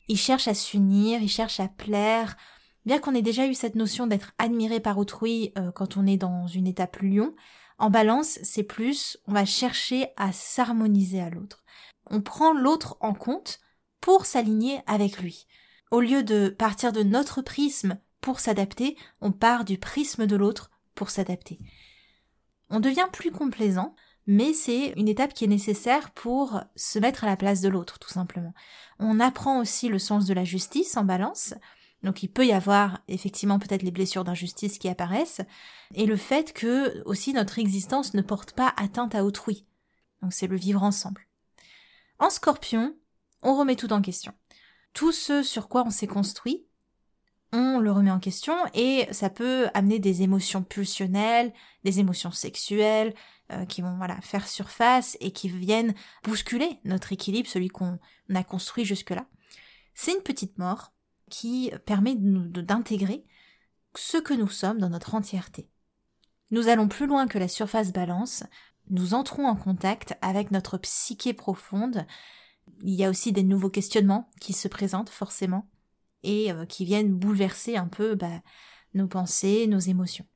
Il 0.09 0.17
cherche 0.17 0.49
à 0.49 0.55
s'unir, 0.55 1.21
il 1.21 1.29
cherche 1.29 1.61
à 1.61 1.69
plaire. 1.69 2.39
Bien 2.87 3.01
qu'on 3.01 3.15
ait 3.15 3.23
déjà 3.23 3.47
eu 3.47 3.55
cette 3.55 3.75
notion 3.75 4.07
d'être 4.07 4.33
admiré 4.39 4.81
par 4.81 4.97
autrui 4.97 5.53
euh, 5.59 5.73
quand 5.73 5.99
on 5.99 6.07
est 6.07 6.17
dans 6.17 6.47
une 6.47 6.69
étape 6.69 6.97
lion, 7.03 7.35
en 7.79 7.91
balance, 7.91 8.39
c'est 8.43 8.63
plus, 8.63 9.19
on 9.27 9.33
va 9.33 9.45
chercher 9.45 10.09
à 10.17 10.33
s'harmoniser 10.33 11.21
à 11.21 11.31
l'autre. 11.31 11.65
On 12.11 12.23
prend 12.23 12.53
l'autre 12.53 12.97
en 13.01 13.13
compte 13.13 13.61
pour 14.01 14.27
s'aligner 14.27 14.81
avec 14.87 15.19
lui. 15.19 15.47
Au 15.91 16.01
lieu 16.01 16.23
de 16.23 16.49
partir 16.49 16.93
de 16.93 17.03
notre 17.03 17.43
prisme 17.43 17.99
pour 18.21 18.41
s'adapter, 18.41 18.97
on 19.21 19.33
part 19.33 19.65
du 19.65 19.79
prisme 19.79 20.27
de 20.27 20.37
l'autre 20.37 20.71
pour 20.95 21.11
s'adapter. 21.11 21.59
On 22.71 22.81
devient 22.81 23.09
plus 23.13 23.31
complaisant, 23.31 23.95
mais 24.27 24.53
c'est 24.53 24.93
une 24.97 25.09
étape 25.09 25.35
qui 25.35 25.45
est 25.45 25.49
nécessaire 25.49 26.11
pour 26.11 26.61
se 26.75 26.99
mettre 26.99 27.25
à 27.25 27.29
la 27.29 27.37
place 27.37 27.61
de 27.61 27.69
l'autre, 27.69 27.99
tout 27.99 28.09
simplement. 28.09 28.55
On 28.99 29.21
apprend 29.21 29.61
aussi 29.61 29.89
le 29.89 29.99
sens 29.99 30.27
de 30.27 30.35
la 30.35 30.45
justice 30.45 30.97
en 30.97 31.05
balance, 31.05 31.55
donc 32.03 32.23
il 32.23 32.29
peut 32.29 32.47
y 32.47 32.53
avoir 32.53 33.01
effectivement 33.09 33.59
peut-être 33.59 33.83
les 33.83 33.91
blessures 33.91 34.25
d'injustice 34.25 34.79
qui 34.79 34.89
apparaissent, 34.89 35.41
et 35.95 36.07
le 36.07 36.17
fait 36.17 36.53
que 36.53 37.03
aussi 37.05 37.33
notre 37.33 37.59
existence 37.59 38.15
ne 38.15 38.23
porte 38.23 38.53
pas 38.53 38.73
atteinte 38.77 39.15
à 39.15 39.25
autrui. 39.25 39.67
Donc 40.23 40.33
c'est 40.33 40.47
le 40.47 40.57
vivre 40.57 40.83
ensemble. 40.83 41.27
En 42.19 42.31
scorpion, 42.31 42.95
on 43.43 43.57
remet 43.57 43.77
tout 43.77 43.93
en 43.93 44.03
question. 44.03 44.33
Tout 44.93 45.13
ce 45.13 45.43
sur 45.43 45.69
quoi 45.69 45.85
on 45.87 45.91
s'est 45.91 46.07
construit, 46.07 46.67
on 47.53 47.79
le 47.79 47.93
remet 47.93 48.11
en 48.11 48.19
question 48.19 48.57
et 48.75 49.07
ça 49.13 49.31
peut 49.31 49.69
amener 49.75 49.99
des 49.99 50.23
émotions 50.23 50.63
pulsionnelles, 50.63 51.53
des 51.85 52.01
émotions 52.01 52.33
sexuelles 52.33 53.15
euh, 53.53 53.65
qui 53.67 53.83
vont 53.83 53.97
voilà 53.97 54.21
faire 54.21 54.49
surface 54.49 55.17
et 55.21 55.31
qui 55.31 55.49
viennent 55.49 55.95
bousculer 56.25 56.81
notre 56.85 57.13
équilibre, 57.13 57.49
celui 57.49 57.69
qu'on 57.69 57.99
a 58.35 58.45
construit 58.45 58.85
jusque-là. 58.85 59.27
C'est 59.95 60.13
une 60.13 60.23
petite 60.23 60.59
mort 60.59 60.93
qui 61.31 61.73
permet 61.85 62.15
d'intégrer 62.17 63.25
ce 63.95 64.19
que 64.19 64.35
nous 64.35 64.49
sommes 64.49 64.79
dans 64.79 64.91
notre 64.91 65.15
entièreté. 65.15 65.69
Nous 66.51 66.69
allons 66.69 66.89
plus 66.89 67.07
loin 67.07 67.27
que 67.27 67.39
la 67.39 67.49
surface 67.49 67.93
balance, 67.93 68.45
nous 68.89 69.15
entrons 69.15 69.47
en 69.47 69.57
contact 69.57 70.17
avec 70.21 70.51
notre 70.51 70.79
psyché 70.79 71.33
profonde. 71.33 72.07
Il 72.83 72.95
y 72.95 73.05
a 73.05 73.11
aussi 73.11 73.33
des 73.33 73.43
nouveaux 73.43 73.71
questionnements 73.71 74.31
qui 74.41 74.53
se 74.53 74.69
présentent 74.69 75.11
forcément 75.11 75.69
et 76.23 76.53
euh, 76.53 76.67
qui 76.67 76.85
viennent 76.85 77.15
bouleverser 77.15 77.77
un 77.77 77.89
peu 77.89 78.15
bah, 78.15 78.43
nos 78.95 79.09
pensées, 79.09 79.67
nos 79.67 79.79
émotions. 79.79 80.27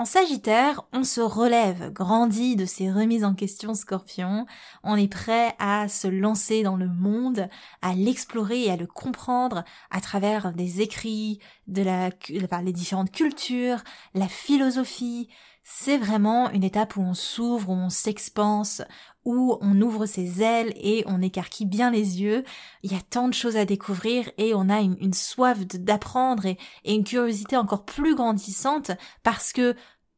En 0.00 0.06
Sagittaire, 0.06 0.80
on 0.94 1.04
se 1.04 1.20
relève, 1.20 1.92
grandit 1.92 2.56
de 2.56 2.64
ces 2.64 2.90
remises 2.90 3.22
en 3.22 3.34
question 3.34 3.74
scorpion, 3.74 4.46
on 4.82 4.96
est 4.96 5.12
prêt 5.12 5.54
à 5.58 5.88
se 5.88 6.08
lancer 6.08 6.62
dans 6.62 6.76
le 6.76 6.88
monde, 6.88 7.50
à 7.82 7.92
l'explorer 7.92 8.62
et 8.62 8.70
à 8.70 8.76
le 8.76 8.86
comprendre 8.86 9.62
à 9.90 10.00
travers 10.00 10.54
des 10.54 10.80
écrits, 10.80 11.38
de 11.66 11.82
la, 11.82 12.08
les 12.30 12.72
différentes 12.72 13.10
cultures, 13.10 13.84
la 14.14 14.26
philosophie, 14.26 15.28
c'est 15.62 15.98
vraiment 15.98 16.50
une 16.50 16.64
étape 16.64 16.96
où 16.96 17.02
on 17.02 17.12
s'ouvre, 17.12 17.68
où 17.68 17.74
on 17.74 17.90
s'expanse, 17.90 18.80
où 19.24 19.58
on 19.60 19.80
ouvre 19.80 20.06
ses 20.06 20.42
ailes 20.42 20.72
et 20.76 21.04
on 21.06 21.22
écarquille 21.22 21.66
bien 21.66 21.90
les 21.90 22.20
yeux. 22.20 22.44
Il 22.82 22.92
y 22.92 22.96
a 22.96 23.00
tant 23.00 23.28
de 23.28 23.34
choses 23.34 23.56
à 23.56 23.64
découvrir 23.64 24.30
et 24.38 24.54
on 24.54 24.68
a 24.68 24.80
une, 24.80 25.12
soif 25.12 25.66
d'apprendre 25.66 26.46
et, 26.46 26.58
une 26.84 27.04
curiosité 27.04 27.56
encore 27.56 27.84
plus 27.84 28.14
grandissante 28.14 28.92
parce 29.22 29.52
que 29.52 29.74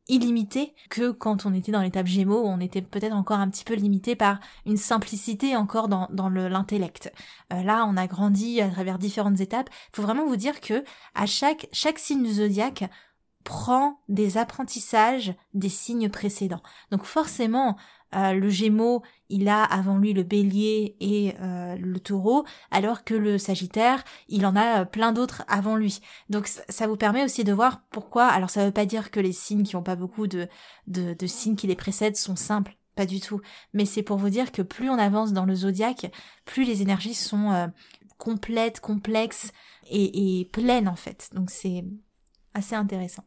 illimitée 0.09 0.75
que 0.91 1.11
quand 1.11 1.47
on 1.47 1.55
était 1.55 1.73
dans 1.73 1.81
l'étape 1.81 2.07
Gémeaux, 2.07 2.43
on 2.45 2.61
était 2.61 2.83
peut-être 2.83 3.15
encore 3.15 3.39
un 3.39 3.49
petit 3.49 3.65
peu 3.65 3.75
limité 3.75 4.17
par 4.17 4.41
une 4.67 4.77
simplicité 4.77 5.57
encore 5.57 5.89
dans, 5.89 6.09
l'intellect. 6.29 7.13
Euh, 7.53 7.63
là, 7.63 7.87
on 7.89 7.97
a 7.97 8.07
grandi 8.07 8.61
à 8.61 8.69
travers 8.69 8.99
différentes 8.99 9.41
étapes. 9.41 9.71
Il 9.93 9.97
faut 9.97 10.03
vraiment 10.03 10.27
vous 10.27 10.37
dire 10.37 10.61
que 10.61 10.85
à 11.15 11.27
chaque 11.27 11.69
chaque 11.73 11.99
signe 12.01 12.27
zodiaque, 12.27 12.85
prend 13.45 14.01
des 14.09 14.39
apprentissages 14.39 15.35
des 15.55 15.69
signes 15.69 16.09
précédents. 16.09 16.63
Donc 16.91 17.05
forcément, 17.05 17.77
euh, 18.15 18.33
le 18.33 18.49
Gémeaux, 18.51 19.03
il 19.29 19.49
a 19.49 19.63
avant 19.65 19.97
lui 19.97 20.13
le 20.13 20.23
Bélier 20.23 20.97
et 21.01 21.35
euh, 21.41 21.77
le 21.77 21.99
Taureau, 21.99 22.45
alors 22.71 23.05
que 23.05 23.15
le 23.15 23.39
Sagittaire, 23.39 24.05
il 24.29 24.45
en 24.45 24.55
a 24.55 24.83
euh, 24.83 24.85
plein 24.85 25.13
d'autres 25.13 25.45
avant 25.49 25.77
lui. 25.77 26.01
Donc 26.29 26.47
ça 26.47 26.87
vous 26.87 26.97
permet 26.97 27.25
aussi 27.25 27.45
de 27.45 27.53
voir 27.53 27.83
pourquoi. 27.91 28.27
Alors 28.27 28.51
ça 28.51 28.65
veut 28.65 28.73
pas 28.73 28.87
dire 28.87 29.11
que 29.11 29.21
les 29.21 29.33
signes 29.33 29.63
qui 29.63 29.77
n'ont 29.77 29.83
pas 29.83 29.97
beaucoup 29.97 30.27
de, 30.27 30.49
de, 30.87 31.15
de 31.15 31.27
signes 31.27 31.57
qui 31.57 31.67
les 31.67 31.77
précèdent 31.77 32.17
sont 32.17 32.37
simples. 32.37 32.77
Pas 32.95 33.07
du 33.07 33.21
tout. 33.21 33.41
Mais 33.73 33.87
c'est 33.87 34.03
pour 34.03 34.19
vous 34.19 34.29
dire 34.29 34.53
que 34.53 34.61
plus 34.61 34.91
on 34.91 34.99
avance 34.99 35.33
dans 35.33 35.47
le 35.47 35.55
zodiaque, 35.55 36.13
plus 36.45 36.65
les 36.65 36.83
énergies 36.83 37.15
sont 37.15 37.73
complètes, 38.19 38.81
complexes 38.81 39.51
et, 39.89 40.41
et 40.41 40.45
pleines 40.45 40.89
en 40.89 40.97
fait. 40.97 41.31
Donc 41.33 41.51
c'est 41.51 41.87
assez 42.53 42.75
intéressant. 42.75 43.25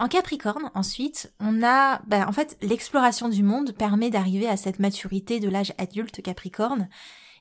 En 0.00 0.08
Capricorne, 0.08 0.70
ensuite, 0.74 1.32
on 1.38 1.62
a, 1.62 2.02
bah, 2.06 2.26
en 2.28 2.32
fait, 2.32 2.56
l'exploration 2.62 3.28
du 3.28 3.42
monde 3.42 3.72
permet 3.72 4.10
d'arriver 4.10 4.48
à 4.48 4.56
cette 4.56 4.80
maturité 4.80 5.38
de 5.38 5.48
l'âge 5.48 5.72
adulte 5.78 6.20
Capricorne. 6.20 6.88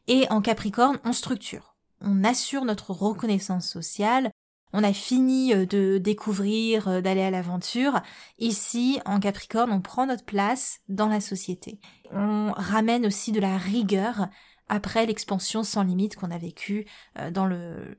Et 0.07 0.27
en 0.29 0.41
Capricorne, 0.41 0.99
on 1.03 1.13
structure. 1.13 1.75
On 2.01 2.23
assure 2.23 2.65
notre 2.65 2.91
reconnaissance 2.91 3.67
sociale. 3.67 4.31
On 4.71 4.83
a 4.83 4.93
fini 4.93 5.53
euh, 5.53 5.65
de 5.65 5.97
découvrir, 5.97 6.87
euh, 6.87 7.01
d'aller 7.01 7.21
à 7.21 7.31
l'aventure. 7.31 8.01
Ici, 8.39 8.99
en 9.05 9.19
Capricorne, 9.19 9.71
on 9.71 9.81
prend 9.81 10.05
notre 10.05 10.25
place 10.25 10.79
dans 10.89 11.07
la 11.07 11.21
société. 11.21 11.79
On 12.11 12.51
ramène 12.55 13.05
aussi 13.05 13.31
de 13.31 13.39
la 13.39 13.57
rigueur 13.57 14.27
après 14.69 15.05
l'expansion 15.05 15.63
sans 15.63 15.83
limite 15.83 16.15
qu'on 16.15 16.31
a 16.31 16.37
vécue 16.37 16.85
euh, 17.19 17.31
dans 17.31 17.47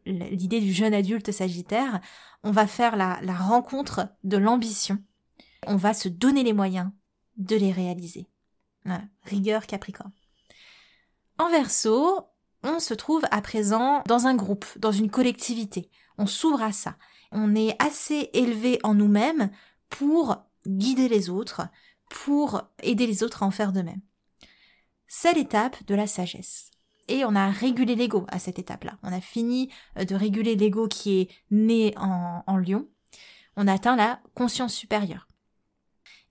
l'idée 0.07 0.61
du 0.61 0.73
jeune 0.73 0.95
adulte 0.95 1.31
sagittaire, 1.33 2.01
on 2.43 2.51
va 2.51 2.67
faire 2.67 2.97
la, 2.97 3.19
rencontre 3.35 4.09
de 4.25 4.37
l'ambition. 4.37 4.99
On 5.67 5.77
va 5.77 5.95
se 5.95 6.09
donner 6.09 6.43
les 6.43 6.53
moyens 6.53 6.91
de 7.37 7.57
les 7.57 7.73
réaliser. 7.73 8.29
rigueur 9.25 9.67
capricorne. 9.67 10.13
En 11.39 11.51
verso, 11.51 12.29
on 12.63 12.79
se 12.79 12.95
trouve 12.95 13.25
à 13.31 13.41
présent 13.43 14.03
dans 14.07 14.27
un 14.27 14.35
groupe, 14.35 14.67
dans 14.79 14.93
une 14.93 15.11
collectivité. 15.11 15.91
On 16.19 16.27
s'ouvre 16.27 16.63
à 16.63 16.73
ça. 16.73 16.97
On 17.33 17.55
est 17.55 17.77
assez 17.83 18.31
élevé 18.33 18.79
en 18.85 18.95
nous-mêmes 18.95 19.51
pour 19.89 20.37
guider 20.67 21.09
les 21.09 21.31
autres, 21.31 21.63
pour 22.09 22.63
aider 22.83 23.07
les 23.07 23.23
autres 23.23 23.43
à 23.43 23.47
en 23.47 23.51
faire 23.51 23.73
de 23.73 23.83
même. 23.83 24.01
C'est 25.17 25.33
l'étape 25.33 25.77
de 25.87 25.95
la 25.95 26.09
sagesse. 26.09 26.73
Et 27.07 27.25
on 27.25 27.37
a 27.37 27.49
régulé 27.49 27.95
l'ego 27.95 28.27
à 28.31 28.41
cette 28.41 28.59
étape-là. 28.59 28.99
On 29.05 29.13
a 29.13 29.21
fini 29.21 29.71
euh, 29.97 30.05
de 30.05 30.17
réguler 30.17 30.57
l'ego 30.57 30.89
qui 30.89 31.21
est 31.21 31.31
né 31.53 31.95
en, 31.97 32.43
en 32.49 32.57
lion. 32.57 32.89
On 33.57 33.69
atteint 33.69 33.95
la 33.95 34.19
conscience 34.35 34.75
supérieure. 34.75 35.29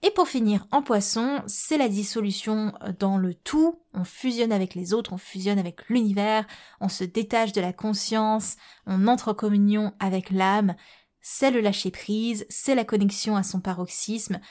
Et 0.01 0.11
pour 0.11 0.27
finir, 0.27 0.67
en 0.71 0.81
poisson, 0.81 1.41
c'est 1.47 1.77
la 1.77 1.87
dissolution 1.87 2.73
euh, 2.81 2.91
dans 2.99 3.17
le 3.17 3.33
tout. 3.33 3.79
On 3.93 4.03
fusionne 4.03 4.51
avec 4.51 4.75
les 4.75 4.93
autres, 4.93 5.13
on 5.13 5.17
fusionne 5.17 5.59
avec 5.59 5.87
l'univers, 5.87 6.45
on 6.81 6.89
se 6.89 7.05
détache 7.05 7.53
de 7.53 7.61
la 7.61 7.71
conscience, 7.71 8.57
on 8.85 9.07
entre 9.07 9.29
en 9.29 9.33
communion 9.33 9.93
avec 9.99 10.29
l'âme. 10.29 10.75
C'est 11.21 11.51
le 11.51 11.61
lâcher 11.61 11.89
prise, 11.89 12.45
c'est 12.49 12.75
la 12.75 12.83
connexion 12.83 13.37
à 13.37 13.43
son 13.43 13.61
paroxysme. 13.61 14.41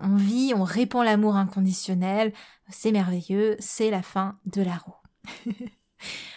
On 0.00 0.16
vit, 0.16 0.52
on 0.56 0.64
répand 0.64 1.04
l'amour 1.04 1.36
inconditionnel, 1.36 2.32
c'est 2.68 2.92
merveilleux, 2.92 3.56
c'est 3.58 3.90
la 3.90 4.02
fin 4.02 4.38
de 4.46 4.62
la 4.62 4.76
roue. 4.76 5.52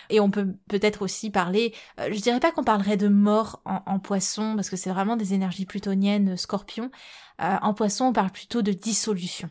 Et 0.09 0.19
on 0.19 0.29
peut 0.29 0.53
peut-être 0.67 1.01
aussi 1.01 1.31
parler, 1.31 1.73
euh, 1.99 2.09
je 2.11 2.19
dirais 2.19 2.39
pas 2.39 2.51
qu'on 2.51 2.63
parlerait 2.63 2.97
de 2.97 3.07
mort 3.07 3.61
en, 3.65 3.99
poisson, 3.99 4.55
parce 4.55 4.69
que 4.69 4.75
c'est 4.75 4.91
vraiment 4.91 5.15
des 5.15 5.33
énergies 5.33 5.65
plutoniennes, 5.65 6.33
euh, 6.33 6.37
scorpion. 6.37 6.91
Euh, 7.41 7.55
en 7.61 7.73
poisson, 7.73 8.05
on 8.05 8.13
parle 8.13 8.31
plutôt 8.31 8.61
de 8.61 8.71
dissolution. 8.71 9.49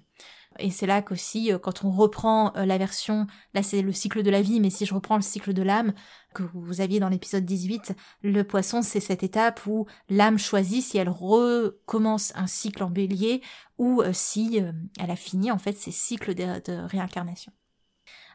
Et 0.58 0.70
c'est 0.70 0.86
là 0.86 1.02
qu'aussi, 1.02 1.50
quand 1.62 1.84
on 1.84 1.90
reprend 1.90 2.52
la 2.54 2.78
version, 2.78 3.26
là 3.54 3.62
c'est 3.62 3.82
le 3.82 3.92
cycle 3.92 4.22
de 4.22 4.30
la 4.30 4.42
vie, 4.42 4.60
mais 4.60 4.70
si 4.70 4.86
je 4.86 4.94
reprends 4.94 5.16
le 5.16 5.22
cycle 5.22 5.52
de 5.52 5.62
l'âme, 5.62 5.92
que 6.34 6.42
vous 6.42 6.80
aviez 6.80 7.00
dans 7.00 7.08
l'épisode 7.08 7.44
18, 7.44 7.94
le 8.22 8.42
poisson 8.42 8.82
c'est 8.82 9.00
cette 9.00 9.22
étape 9.22 9.66
où 9.66 9.86
l'âme 10.08 10.38
choisit 10.38 10.84
si 10.84 10.98
elle 10.98 11.08
recommence 11.08 12.32
un 12.36 12.46
cycle 12.46 12.82
en 12.82 12.90
bélier 12.90 13.42
ou 13.78 14.02
si 14.12 14.60
elle 14.98 15.10
a 15.10 15.16
fini 15.16 15.50
en 15.50 15.58
fait 15.58 15.76
ses 15.76 15.92
cycles 15.92 16.34
de 16.34 16.86
réincarnation. 16.86 17.52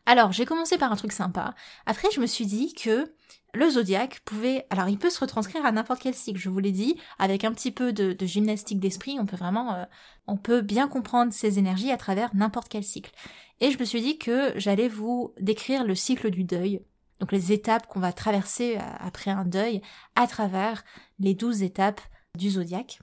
Alors, 0.05 0.31
j'ai 0.31 0.45
commencé 0.45 0.77
par 0.77 0.91
un 0.91 0.95
truc 0.95 1.11
sympa. 1.11 1.53
Après, 1.85 2.07
je 2.11 2.19
me 2.19 2.25
suis 2.25 2.45
dit 2.45 2.73
que 2.73 3.13
le 3.53 3.69
zodiaque 3.69 4.19
pouvait... 4.25 4.65
Alors, 4.69 4.89
il 4.89 4.97
peut 4.97 5.09
se 5.09 5.19
retranscrire 5.19 5.65
à 5.65 5.71
n'importe 5.71 6.01
quel 6.01 6.13
cycle, 6.13 6.39
je 6.39 6.49
vous 6.49 6.59
l'ai 6.59 6.71
dit. 6.71 6.99
Avec 7.17 7.43
un 7.43 7.51
petit 7.51 7.71
peu 7.71 7.93
de, 7.93 8.15
gymnastique 8.25 8.79
d'esprit, 8.79 9.17
on 9.19 9.25
peut 9.25 9.37
vraiment... 9.37 9.73
Euh, 9.73 9.85
on 10.27 10.37
peut 10.37 10.61
bien 10.61 10.87
comprendre 10.87 11.33
ces 11.33 11.57
énergies 11.57 11.91
à 11.91 11.97
travers 11.97 12.33
n'importe 12.35 12.69
quel 12.69 12.83
cycle. 12.83 13.11
Et 13.59 13.71
je 13.71 13.79
me 13.79 13.85
suis 13.85 14.01
dit 14.01 14.17
que 14.17 14.53
j'allais 14.57 14.87
vous 14.87 15.33
décrire 15.39 15.83
le 15.83 15.95
cycle 15.95 16.29
du 16.29 16.43
deuil. 16.43 16.81
Donc, 17.19 17.31
les 17.31 17.51
étapes 17.51 17.87
qu'on 17.87 17.99
va 17.99 18.13
traverser 18.13 18.77
euh, 18.77 18.81
après 18.99 19.31
un 19.31 19.45
deuil 19.45 19.81
à 20.15 20.27
travers 20.27 20.83
les 21.17 21.33
douze 21.33 21.63
étapes 21.63 22.01
du 22.35 22.51
zodiaque. 22.51 22.99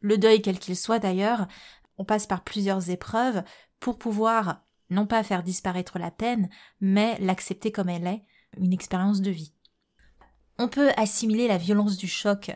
Le 0.00 0.16
deuil, 0.16 0.40
quel 0.40 0.58
qu'il 0.58 0.76
soit 0.76 1.00
d'ailleurs, 1.00 1.46
on 1.98 2.04
passe 2.04 2.26
par 2.26 2.42
plusieurs 2.42 2.88
épreuves 2.88 3.42
pour 3.80 3.98
pouvoir 3.98 4.62
non 4.90 5.06
pas 5.06 5.22
faire 5.22 5.42
disparaître 5.42 5.98
la 5.98 6.10
peine, 6.10 6.48
mais 6.80 7.18
l'accepter 7.20 7.72
comme 7.72 7.88
elle 7.88 8.06
est, 8.06 8.24
une 8.58 8.72
expérience 8.72 9.20
de 9.20 9.30
vie. 9.30 9.52
On 10.58 10.68
peut 10.68 10.90
assimiler 10.96 11.48
la 11.48 11.56
violence 11.56 11.96
du 11.96 12.06
choc, 12.06 12.50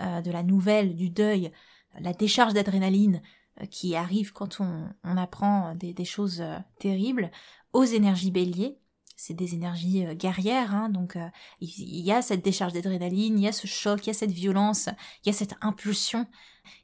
euh, 0.00 0.22
de 0.22 0.30
la 0.30 0.42
nouvelle, 0.42 0.96
du 0.96 1.10
deuil, 1.10 1.52
la 1.98 2.14
décharge 2.14 2.54
d'adrénaline 2.54 3.20
euh, 3.60 3.66
qui 3.66 3.94
arrive 3.94 4.32
quand 4.32 4.60
on, 4.60 5.16
apprend 5.16 5.74
des, 5.74 6.04
choses 6.06 6.40
euh, 6.40 6.56
terribles, 6.78 7.30
aux 7.74 7.84
énergies 7.84 8.30
béliers, 8.30 8.78
c'est 9.14 9.34
des 9.34 9.52
énergies 9.52 10.06
guerrières, 10.16 10.74
hein, 10.74 10.88
donc 10.88 11.18
il 11.60 12.00
y 12.00 12.10
a 12.10 12.22
cette 12.22 12.42
décharge 12.42 12.72
d'adrénaline, 12.72 13.38
il 13.38 13.44
y 13.44 13.48
a 13.48 13.52
ce 13.52 13.66
choc, 13.66 14.06
il 14.06 14.06
y 14.06 14.10
a 14.10 14.14
cette 14.14 14.30
violence, 14.30 14.88
il 15.22 15.28
y 15.28 15.30
a 15.30 15.34
cette 15.34 15.56
impulsion. 15.60 16.26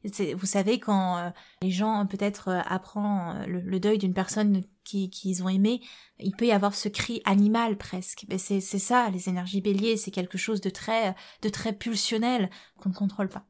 Vous 0.04 0.44
savez 0.44 0.78
quand 0.78 1.32
les 1.62 1.70
gens 1.70 2.04
peut-être 2.04 2.50
apprennent 2.66 3.46
le, 3.46 3.80
deuil 3.80 3.96
d'une 3.96 4.12
personne 4.12 4.62
qu'ils 4.86 5.42
ont 5.42 5.48
aimée, 5.48 5.80
il 6.18 6.34
peut 6.34 6.46
y 6.46 6.52
avoir 6.52 6.74
ce 6.74 6.88
cri 6.88 7.20
animal 7.24 7.76
presque. 7.76 8.24
Mais 8.28 8.38
c'est 8.38 8.60
ça, 8.60 9.10
les 9.10 9.28
énergies 9.28 9.60
béliers, 9.60 9.96
c'est 9.96 10.10
quelque 10.10 10.38
chose 10.38 10.60
de 10.60 10.70
très 10.70 11.14
de 11.42 11.48
très 11.48 11.72
pulsionnel 11.72 12.50
qu'on 12.78 12.90
ne 12.90 12.94
contrôle 12.94 13.28
pas. 13.28 13.46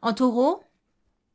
En 0.00 0.12
taureau, 0.12 0.64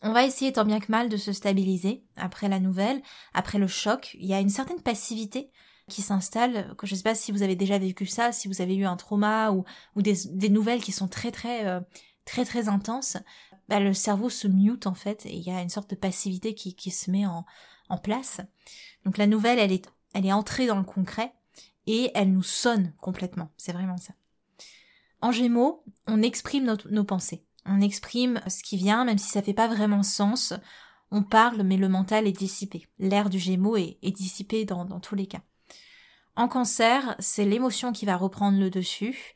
on 0.01 0.12
va 0.12 0.25
essayer 0.25 0.54
tant 0.54 0.66
bien 0.66 0.80
que 0.80 0.92
mal 0.92 1.10
de 1.10 1.18
se 1.18 1.34
stabiliser 1.34 2.04
après 2.16 2.50
la 2.50 2.60
nouvelle, 2.60 3.01
après 3.34 3.58
le 3.58 3.68
choc. 3.68 4.16
Il 4.20 4.27
y 4.27 4.34
a 4.34 4.39
une 4.39 4.50
certaine 4.50 4.82
passivité 4.82 5.51
qui 5.89 6.01
s'installe. 6.01 6.75
Je 6.84 6.94
ne 6.94 6.98
sais 6.98 7.04
pas 7.04 7.16
si 7.16 7.32
vous 7.32 7.44
avez 7.44 7.56
déjà 7.56 7.80
vécu 7.80 8.06
ça, 8.06 8.32
si 8.32 8.48
vous 8.48 8.62
avez 8.62 8.75
eu 8.75 8.86
un 8.86 8.98
trauma 8.98 9.51
ou, 9.51 9.63
des, 10.01 10.50
nouvelles 10.50 10.84
qui 10.84 10.92
sont 10.92 11.08
très 11.08 11.32
très 11.32 11.66
euh, 11.66 11.80
très 12.25 12.46
très 12.46 12.68
intenses. 12.68 13.18
Bah, 13.70 13.80
le 13.80 13.94
cerveau 13.94 14.30
se 14.30 14.48
mute 14.48 14.86
en 14.86 14.94
fait 14.94 15.25
et 15.25 15.36
il 15.36 15.44
y 15.44 15.51
a 15.51 15.62
une 15.62 15.70
sorte 15.70 15.89
de 15.89 15.96
passivité 15.96 16.54
qui, 16.54 16.75
qui 16.75 16.92
se 16.92 17.10
met 17.10 17.25
en 17.25 17.98
place. 17.98 18.42
Donc 19.07 19.17
la 19.17 19.25
nouvelle, 19.25 19.57
elle 19.57 19.71
est, 19.71 20.33
entrée 20.33 20.67
dans 20.67 20.77
le 20.77 20.83
concret 20.83 21.33
et 21.87 22.11
elle 22.13 22.31
nous 22.31 22.43
sonne 22.43 22.93
complètement. 23.01 23.49
C'est 23.57 23.71
vraiment 23.71 23.97
ça. 23.97 24.13
En 25.21 25.31
Gémeaux, 25.31 25.83
on 26.05 26.21
exprime 26.21 26.75
nos 26.91 27.03
pensées 27.03 27.47
on 27.67 27.81
exprime 27.81 28.41
ce 28.47 28.63
qui 28.63 28.77
vient, 28.77 29.05
même 29.05 29.17
si 29.17 29.29
ça 29.29 29.41
fait 29.41 29.53
pas 29.53 29.67
vraiment 29.67 30.03
sens. 30.03 30.53
On 31.11 31.23
parle, 31.23 31.63
mais 31.63 31.77
le 31.77 31.89
mental 31.89 32.27
est 32.27 32.37
dissipé. 32.37 32.87
L'air 32.99 33.29
du 33.29 33.39
Gémeaux 33.39 33.77
est, 33.77 33.97
dissipé 34.03 34.65
dans, 34.65 34.99
tous 34.99 35.15
les 35.15 35.27
cas. 35.27 35.41
En 36.35 36.47
cancer, 36.47 37.15
c'est 37.19 37.45
l'émotion 37.45 37.91
qui 37.91 38.05
va 38.05 38.17
reprendre 38.17 38.59
le 38.59 38.69
dessus. 38.69 39.35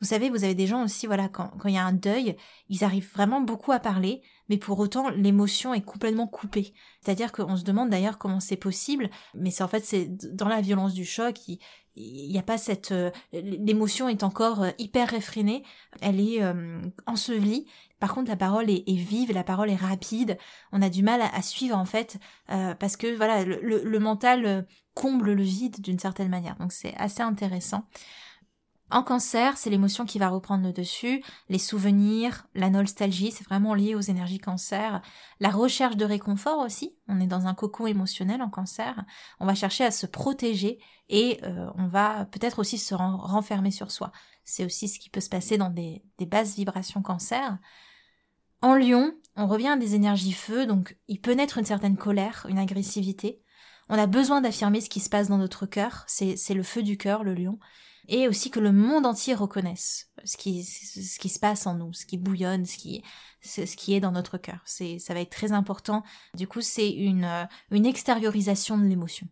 Vous 0.00 0.06
savez, 0.06 0.30
vous 0.30 0.44
avez 0.44 0.54
des 0.54 0.66
gens 0.66 0.84
aussi, 0.84 1.06
voilà, 1.06 1.28
quand, 1.28 1.50
il 1.64 1.72
y 1.72 1.78
a 1.78 1.84
un 1.84 1.92
deuil, 1.92 2.36
ils 2.68 2.84
arrivent 2.84 3.10
vraiment 3.12 3.40
beaucoup 3.40 3.72
à 3.72 3.80
parler, 3.80 4.22
mais 4.48 4.56
pour 4.56 4.78
autant, 4.78 5.08
l'émotion 5.10 5.74
est 5.74 5.84
complètement 5.84 6.28
coupée. 6.28 6.72
C'est-à-dire 7.00 7.32
qu'on 7.32 7.56
se 7.56 7.64
demande 7.64 7.90
d'ailleurs 7.90 8.18
comment 8.18 8.38
c'est 8.38 8.56
possible, 8.56 9.10
mais 9.34 9.50
c'est 9.50 9.64
en 9.64 9.68
fait, 9.68 9.84
c'est 9.84 10.06
dans 10.34 10.48
la 10.48 10.60
violence 10.60 10.94
du 10.94 11.04
choc, 11.04 11.48
il 11.98 12.30
n'y 12.30 12.38
a 12.38 12.42
pas 12.42 12.58
cette 12.58 12.92
euh, 12.92 13.10
l'émotion 13.32 14.08
est 14.08 14.22
encore 14.22 14.62
euh, 14.62 14.70
hyper 14.78 15.08
réfrénée, 15.08 15.64
elle 16.00 16.20
est 16.20 16.42
euh, 16.42 16.80
ensevelie. 17.06 17.66
Par 17.98 18.14
contre, 18.14 18.30
la 18.30 18.36
parole 18.36 18.70
est, 18.70 18.84
vive, 18.86 19.32
la 19.32 19.42
parole 19.42 19.70
est 19.70 19.74
rapide. 19.74 20.38
On 20.70 20.80
a 20.82 20.88
du 20.88 21.02
mal 21.02 21.20
à, 21.20 21.42
suivre 21.42 21.76
en 21.76 21.84
fait 21.84 22.18
parce 22.46 22.96
que 22.96 23.12
voilà, 23.16 23.42
le 23.44 23.98
mental 23.98 24.68
comble 24.94 25.32
le 25.32 25.42
vide 25.42 25.80
d'une 25.80 25.98
certaine 25.98 26.28
manière. 26.28 26.54
Donc 26.60 26.70
c'est 26.70 26.94
assez 26.94 27.22
intéressant. 27.22 27.88
En 28.90 29.02
cancer, 29.02 29.58
c'est 29.58 29.68
l'émotion 29.68 30.06
qui 30.06 30.18
va 30.18 30.28
reprendre 30.28 30.64
le 30.64 30.72
dessus, 30.72 31.22
les 31.50 31.58
souvenirs, 31.58 32.46
la 32.54 32.70
nostalgie, 32.70 33.32
c'est 33.32 33.44
vraiment 33.44 33.74
lié 33.74 33.94
aux 33.94 34.00
énergies 34.00 34.38
cancer, 34.38 35.02
la 35.40 35.50
recherche 35.50 35.96
de 35.96 36.06
réconfort 36.06 36.58
aussi, 36.60 36.96
on 37.06 37.20
est 37.20 37.26
dans 37.26 37.46
un 37.46 37.52
cocon 37.52 37.86
émotionnel 37.86 38.40
en 38.40 38.48
cancer, 38.48 39.04
on 39.40 39.46
va 39.46 39.54
chercher 39.54 39.84
à 39.84 39.90
se 39.90 40.06
protéger 40.06 40.78
et 41.10 41.38
euh, 41.44 41.68
on 41.76 41.86
va 41.86 42.24
peut-être 42.26 42.60
aussi 42.60 42.78
se 42.78 42.94
renfermer 42.94 43.70
sur 43.70 43.90
soi. 43.90 44.10
C'est 44.44 44.64
aussi 44.64 44.88
ce 44.88 44.98
qui 44.98 45.10
peut 45.10 45.20
se 45.20 45.28
passer 45.28 45.58
dans 45.58 45.70
des, 45.70 46.02
basses 46.20 46.54
vibrations 46.54 47.02
cancer. 47.02 47.58
En 48.62 48.74
lion, 48.74 49.12
on 49.36 49.46
revient 49.46 49.68
à 49.68 49.76
des 49.76 49.96
énergies 49.96 50.32
feu, 50.32 50.64
donc 50.64 50.96
il 51.08 51.20
peut 51.20 51.32
naître 51.32 51.58
une 51.58 51.66
certaine 51.66 51.98
colère, 51.98 52.46
une 52.48 52.58
agressivité. 52.58 53.42
On 53.90 53.98
a 53.98 54.06
besoin 54.06 54.40
d'affirmer 54.40 54.80
ce 54.80 54.88
qui 54.88 55.00
se 55.00 55.10
passe 55.10 55.28
dans 55.28 55.36
notre 55.36 55.66
cœur, 55.66 56.04
c'est 56.06 56.54
le 56.54 56.62
feu 56.62 56.82
du 56.82 56.96
cœur, 56.96 57.22
le 57.22 57.34
lion 57.34 57.58
et 58.08 58.26
aussi 58.26 58.50
que 58.50 58.58
le 58.58 58.72
monde 58.72 59.04
entier 59.04 59.34
reconnaisse 59.34 60.10
ce 60.24 60.38
qui, 60.38 60.64
ce 60.64 61.18
qui 61.18 61.28
se 61.28 61.38
passe 61.38 61.66
en 61.66 61.74
nous, 61.74 61.92
ce 61.92 62.06
qui 62.06 62.16
bouillonne, 62.16 62.64
ce 62.64 62.78
qui, 62.78 63.04
ce 63.42 63.76
qui 63.76 63.94
est 63.94 64.00
dans 64.00 64.12
notre 64.12 64.38
cœur. 64.38 64.60
C'est, 64.64 64.98
ça 64.98 65.12
va 65.12 65.20
être 65.20 65.30
très 65.30 65.52
important. 65.52 66.02
Du 66.34 66.48
coup, 66.48 66.62
c'est 66.62 66.90
une, 66.90 67.24
euh, 67.24 67.44
une 67.70 67.84
extériorisation 67.84 68.78
de 68.78 68.84
l'émotion. 68.84 69.28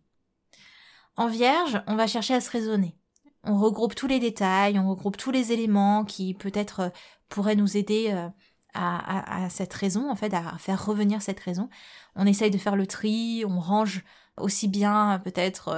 En 1.15 1.27
vierge, 1.27 1.81
on 1.87 1.95
va 1.95 2.05
chercher 2.05 2.35
à 2.35 2.41
se 2.41 2.51
raisonner. 2.51 2.95
On 3.43 3.57
regroupe 3.57 3.95
tous 3.95 4.07
les 4.07 4.19
détails, 4.19 4.77
on 4.77 4.87
regroupe 4.87 5.17
tous 5.17 5.31
les 5.31 5.51
éléments 5.51 6.05
qui 6.05 6.35
peut-être 6.35 6.79
euh, 6.81 6.89
pourraient 7.29 7.55
nous 7.55 7.77
aider 7.77 8.11
euh, 8.11 8.29
à, 8.75 9.45
à, 9.45 9.49
cette 9.49 9.73
raison, 9.73 10.11
en 10.11 10.15
fait, 10.15 10.35
à 10.35 10.55
faire 10.59 10.85
revenir 10.85 11.23
cette 11.23 11.39
raison. 11.39 11.67
On 12.15 12.27
essaye 12.27 12.51
de 12.51 12.59
faire 12.59 12.75
le 12.75 12.85
tri, 12.85 13.43
on 13.47 13.59
range 13.59 14.03
aussi 14.37 14.67
bien 14.67 15.19
peut-être 15.23 15.69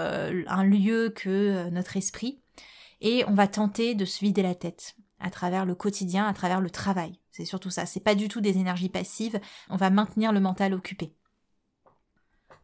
un 0.47 0.63
lieu 0.65 1.13
que 1.15 1.69
notre 1.69 1.95
esprit 1.95 2.41
et 3.01 3.23
on 3.27 3.33
va 3.33 3.47
tenter 3.47 3.95
de 3.95 4.05
se 4.05 4.19
vider 4.19 4.41
la 4.41 4.55
tête 4.55 4.95
à 5.19 5.29
travers 5.29 5.65
le 5.65 5.75
quotidien, 5.75 6.25
à 6.25 6.33
travers 6.33 6.61
le 6.61 6.69
travail. 6.69 7.19
C'est 7.31 7.45
surtout 7.45 7.69
ça. 7.69 7.85
C'est 7.85 7.99
pas 7.99 8.15
du 8.15 8.27
tout 8.27 8.41
des 8.41 8.57
énergies 8.57 8.89
passives. 8.89 9.39
On 9.69 9.75
va 9.75 9.89
maintenir 9.89 10.31
le 10.31 10.39
mental 10.39 10.73
occupé. 10.73 11.13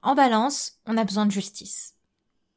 En 0.01 0.15
balance, 0.15 0.79
on 0.85 0.97
a 0.97 1.03
besoin 1.03 1.25
de 1.25 1.31
justice. 1.31 1.95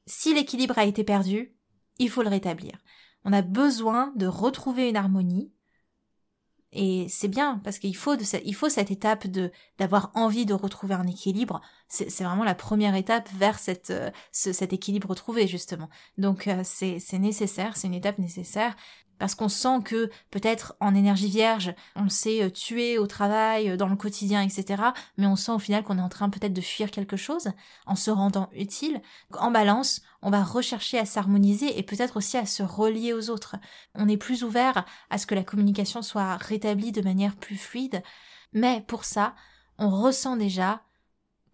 Si 0.06 0.34
l'équilibre 0.34 0.78
a 0.78 0.84
été 0.84 1.04
perdu, 1.04 1.54
il 1.98 2.10
faut 2.10 2.22
le 2.22 2.28
rétablir. 2.28 2.78
On 3.24 3.32
a 3.32 3.42
besoin 3.42 4.12
de 4.16 4.26
retrouver 4.26 4.88
une 4.88 4.96
harmonie 4.96 5.52
et 6.72 7.06
c'est 7.08 7.28
bien 7.28 7.60
parce 7.64 7.78
qu'il 7.78 7.96
faut, 7.96 8.14
il 8.16 8.54
faut 8.54 8.68
cette 8.68 8.90
étape 8.90 9.26
de 9.26 9.50
d'avoir 9.78 10.10
envie 10.14 10.44
de 10.44 10.52
retrouver 10.52 10.94
un 10.94 11.06
équilibre. 11.06 11.62
C'est 11.88 12.24
vraiment 12.24 12.44
la 12.44 12.54
première 12.54 12.94
étape 12.94 13.28
vers 13.38 13.58
cette, 13.58 13.90
euh, 13.90 14.10
cet 14.32 14.74
équilibre 14.74 15.08
retrouvé 15.08 15.46
justement. 15.46 15.88
Donc 16.18 16.46
euh, 16.46 16.60
c'est 16.64 17.00
nécessaire, 17.18 17.76
c'est 17.76 17.86
une 17.86 17.94
étape 17.94 18.18
nécessaire 18.18 18.76
parce 19.18 19.34
qu'on 19.34 19.48
sent 19.48 19.80
que 19.84 20.10
peut-être 20.30 20.76
en 20.80 20.94
énergie 20.94 21.28
vierge, 21.28 21.74
on 21.96 22.08
s'est 22.08 22.42
euh, 22.42 22.50
tué 22.50 22.98
au 22.98 23.06
travail, 23.06 23.70
euh, 23.70 23.76
dans 23.76 23.88
le 23.88 23.96
quotidien, 23.96 24.42
etc. 24.42 24.82
Mais 25.16 25.26
on 25.26 25.36
sent 25.36 25.52
au 25.52 25.58
final 25.58 25.82
qu'on 25.82 25.98
est 25.98 26.02
en 26.02 26.08
train 26.08 26.30
peut-être 26.30 26.52
de 26.52 26.60
fuir 26.60 26.90
quelque 26.90 27.16
chose 27.16 27.48
en 27.86 27.96
se 27.96 28.10
rendant 28.10 28.48
utile. 28.52 29.00
En 29.38 29.50
balance, 29.50 30.02
on 30.22 30.30
va 30.30 30.42
rechercher 30.42 30.98
à 30.98 31.04
s'harmoniser 31.04 31.78
et 31.78 31.82
peut-être 31.82 32.16
aussi 32.16 32.36
à 32.36 32.46
se 32.46 32.62
relier 32.62 33.12
aux 33.12 33.30
autres. 33.30 33.56
On 33.94 34.08
est 34.08 34.16
plus 34.16 34.44
ouvert 34.44 34.84
à 35.10 35.18
ce 35.18 35.26
que 35.26 35.34
la 35.34 35.44
communication 35.44 36.02
soit 36.02 36.36
rétablie 36.36 36.92
de 36.92 37.02
manière 37.02 37.36
plus 37.36 37.56
fluide. 37.56 38.02
Mais 38.52 38.84
pour 38.86 39.04
ça, 39.04 39.34
on 39.78 39.90
ressent 39.90 40.36
déjà 40.36 40.82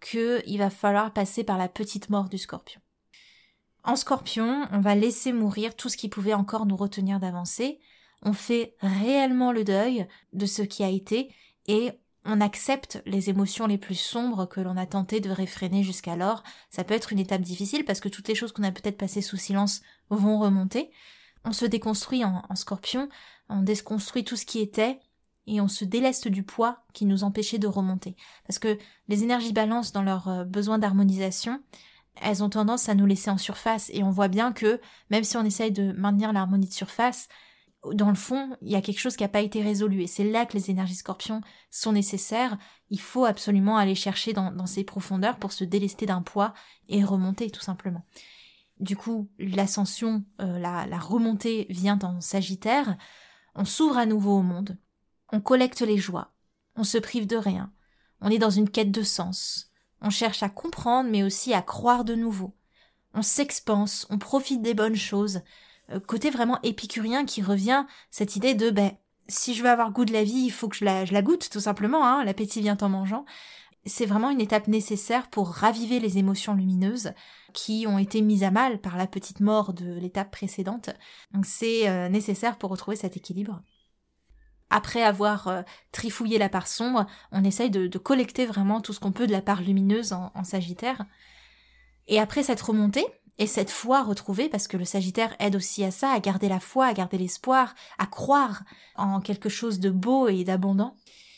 qu'il 0.01 0.57
va 0.57 0.69
falloir 0.69 1.13
passer 1.13 1.43
par 1.43 1.57
la 1.57 1.67
petite 1.67 2.09
mort 2.09 2.29
du 2.29 2.37
scorpion. 2.37 2.81
En 3.85 3.95
scorpion, 3.95 4.67
on 4.71 4.79
va 4.79 4.95
laisser 4.95 5.31
mourir 5.31 5.75
tout 5.75 5.89
ce 5.89 5.97
qui 5.97 6.09
pouvait 6.09 6.33
encore 6.33 6.65
nous 6.65 6.75
retenir 6.75 7.19
d'avancer. 7.19 7.79
On 8.23 8.33
fait 8.33 8.75
réellement 8.81 9.51
le 9.51 9.63
deuil 9.63 10.07
de 10.33 10.47
ce 10.47 10.63
qui 10.63 10.83
a 10.83 10.89
été 10.89 11.31
et 11.67 11.91
on 12.25 12.41
accepte 12.41 13.03
les 13.05 13.29
émotions 13.29 13.67
les 13.67 13.77
plus 13.77 13.99
sombres 13.99 14.47
que 14.47 14.59
l'on 14.59 14.75
a 14.75 14.87
tenté 14.87 15.19
de 15.19 15.29
réfréner 15.29 15.83
jusqu'alors. 15.83 16.41
Ça 16.71 16.83
peut 16.83 16.95
être 16.95 17.13
une 17.13 17.19
étape 17.19 17.43
difficile 17.43 17.85
parce 17.85 17.99
que 17.99 18.09
toutes 18.09 18.27
les 18.27 18.33
choses 18.33 18.51
qu'on 18.51 18.63
a 18.63 18.71
peut-être 18.71 18.97
passées 18.97 19.21
sous 19.21 19.37
silence 19.37 19.81
vont 20.09 20.39
remonter. 20.39 20.89
On 21.43 21.53
se 21.53 21.65
déconstruit 21.65 22.25
en, 22.25 22.43
scorpion, 22.55 23.07
on 23.49 23.61
déconstruit 23.61 24.23
tout 24.23 24.35
ce 24.35 24.47
qui 24.47 24.61
était 24.61 24.99
et 25.45 25.61
on 25.61 25.67
se 25.67 25.85
déleste 25.85 26.27
du 26.27 26.41
poids 26.41 26.79
qui 26.93 27.05
nous 27.05 27.23
empêchait 27.23 27.59
de 27.59 27.67
remonter. 27.67 28.15
Parce 28.47 28.57
que 28.57 28.79
les 29.09 29.21
énergies 29.21 29.53
balance 29.53 29.91
dans 29.91 30.01
leur 30.01 30.27
euh, 30.27 30.43
besoin 30.43 30.79
d'harmonisation, 30.79 31.61
elles 32.21 32.43
ont 32.43 32.49
tendance 32.49 32.89
à 32.89 32.95
nous 32.95 33.05
laisser 33.05 33.29
en 33.29 33.37
surface 33.37 33.89
et 33.93 34.03
on 34.03 34.09
voit 34.09 34.27
bien 34.27 34.53
que 34.53 34.79
même 35.09 35.23
si 35.23 35.37
on 35.37 35.43
essaye 35.43 35.71
de 35.71 35.91
maintenir 35.93 36.33
l'harmonie 36.33 36.67
de 36.67 36.73
surface, 36.73 37.27
dans 37.93 38.09
le 38.09 38.15
fond, 38.15 38.57
il 38.61 38.71
y 38.71 38.75
a 38.75 38.81
quelque 38.81 38.99
chose 38.99 39.15
qui 39.15 39.23
n'a 39.23 39.29
pas 39.29 39.41
été 39.41 39.61
résolu 39.61 40.01
et 40.01 40.07
c'est 40.07 40.23
là 40.23 40.45
que 40.45 40.53
les 40.53 40.71
énergies 40.71 40.95
scorpions 40.95 41.41
sont 41.69 41.91
nécessaires. 41.91 42.57
Il 42.89 42.99
faut 42.99 43.25
absolument 43.25 43.77
aller 43.77 43.95
chercher 43.95 44.33
dans, 44.33 44.65
ces 44.65 44.83
profondeurs 44.83 45.37
pour 45.37 45.51
se 45.51 45.63
délester 45.63 46.05
d'un 46.05 46.21
poids 46.21 46.53
et 46.89 47.03
remonter 47.03 47.49
tout 47.51 47.61
simplement. 47.61 48.03
Du 48.79 48.97
coup, 48.97 49.29
l'ascension, 49.37 50.23
euh, 50.41 50.57
la, 50.59 50.85
la 50.87 50.97
remontée 50.97 51.67
vient 51.69 51.99
en 52.01 52.19
Sagittaire. 52.21 52.97
On 53.53 53.65
s'ouvre 53.65 53.97
à 53.97 54.05
nouveau 54.05 54.37
au 54.37 54.41
monde. 54.41 54.77
On 55.31 55.39
collecte 55.39 55.81
les 55.81 55.97
joies. 55.97 56.33
On 56.75 56.83
se 56.83 56.97
prive 56.97 57.27
de 57.27 57.37
rien. 57.37 57.71
On 58.19 58.29
est 58.29 58.39
dans 58.39 58.49
une 58.49 58.69
quête 58.69 58.91
de 58.91 59.03
sens. 59.03 59.71
On 60.05 60.11
cherche 60.11 60.43
à 60.43 60.49
comprendre, 60.49 61.09
mais 61.09 61.23
aussi 61.23 61.55
à 61.55 61.63
croire 61.63 62.03
de 62.03 62.13
nouveau. 62.13 62.53
On 63.15 63.23
s'expanse, 63.23 64.05
on 64.11 64.19
profite 64.19 64.61
des 64.61 64.75
bonnes 64.75 64.95
choses. 64.95 65.41
Euh, 65.89 65.99
côté 65.99 66.29
vraiment 66.29 66.61
épicurien 66.61 67.25
qui 67.25 67.41
revient 67.41 67.87
cette 68.11 68.35
idée 68.35 68.53
de 68.53 68.69
ben 68.69 68.91
si 69.27 69.55
je 69.55 69.63
veux 69.63 69.69
avoir 69.69 69.91
goût 69.91 70.05
de 70.05 70.13
la 70.13 70.23
vie, 70.23 70.43
il 70.45 70.51
faut 70.51 70.67
que 70.67 70.75
je 70.75 70.85
la, 70.85 71.21
goûte 71.23 71.49
tout 71.49 71.59
simplement. 71.59 72.05
Hein, 72.05 72.23
L'appétit 72.23 72.61
vient 72.61 72.77
en 72.81 72.89
mangeant. 72.89 73.25
C'est 73.87 74.05
vraiment 74.05 74.29
une 74.29 74.41
étape 74.41 74.67
nécessaire 74.67 75.27
pour 75.27 75.49
raviver 75.49 75.99
les 75.99 76.19
émotions 76.19 76.53
lumineuses 76.53 77.13
qui 77.53 77.87
ont 77.87 77.97
été 77.97 78.21
mises 78.21 78.43
à 78.43 78.51
mal 78.51 78.79
par 78.79 78.97
la 78.97 79.07
petite 79.07 79.39
mort 79.39 79.73
de 79.73 79.97
l'étape 79.97 80.29
précédente. 80.29 80.91
C'est 81.43 81.89
euh, 81.89 82.09
nécessaire 82.09 82.59
pour 82.59 82.69
retrouver 82.69 82.95
cet 82.95 83.17
équilibre 83.17 83.63
après 84.69 85.03
avoir 85.03 85.47
euh, 85.47 85.61
trifouillé 85.91 86.37
la 86.37 86.49
part 86.49 86.67
sombre, 86.67 87.05
on 87.31 87.43
essaye 87.43 87.69
de, 87.69 87.97
collecter 87.97 88.45
vraiment 88.45 88.81
tout 88.81 88.93
ce 88.93 88.99
qu'on 88.99 89.11
peut 89.11 89.27
de 89.27 89.31
la 89.31 89.41
part 89.41 89.61
lumineuse 89.61 90.13
en, 90.13 90.43
Sagittaire. 90.43 91.05
Et 92.07 92.19
après 92.19 92.43
cette 92.43 92.61
remontée, 92.61 93.05
et 93.37 93.47
cette 93.47 93.69
foi 93.69 94.03
retrouvée, 94.03 94.47
parce 94.47 94.67
que 94.67 94.77
le 94.77 94.85
Sagittaire 94.85 95.35
aide 95.39 95.55
aussi 95.55 95.83
à 95.83 95.91
ça, 95.91 96.11
à 96.11 96.19
garder 96.19 96.47
la 96.47 96.59
foi, 96.59 96.85
à 96.85 96.93
garder 96.93 97.17
l'espoir, 97.17 97.75
à 97.97 98.07
croire 98.07 98.63
en 98.95 99.19
quelque 99.19 99.49
chose 99.49 99.79
de 99.79 99.89
beau 99.89 100.27
et 100.27 100.43
d'abondant. 100.43 100.95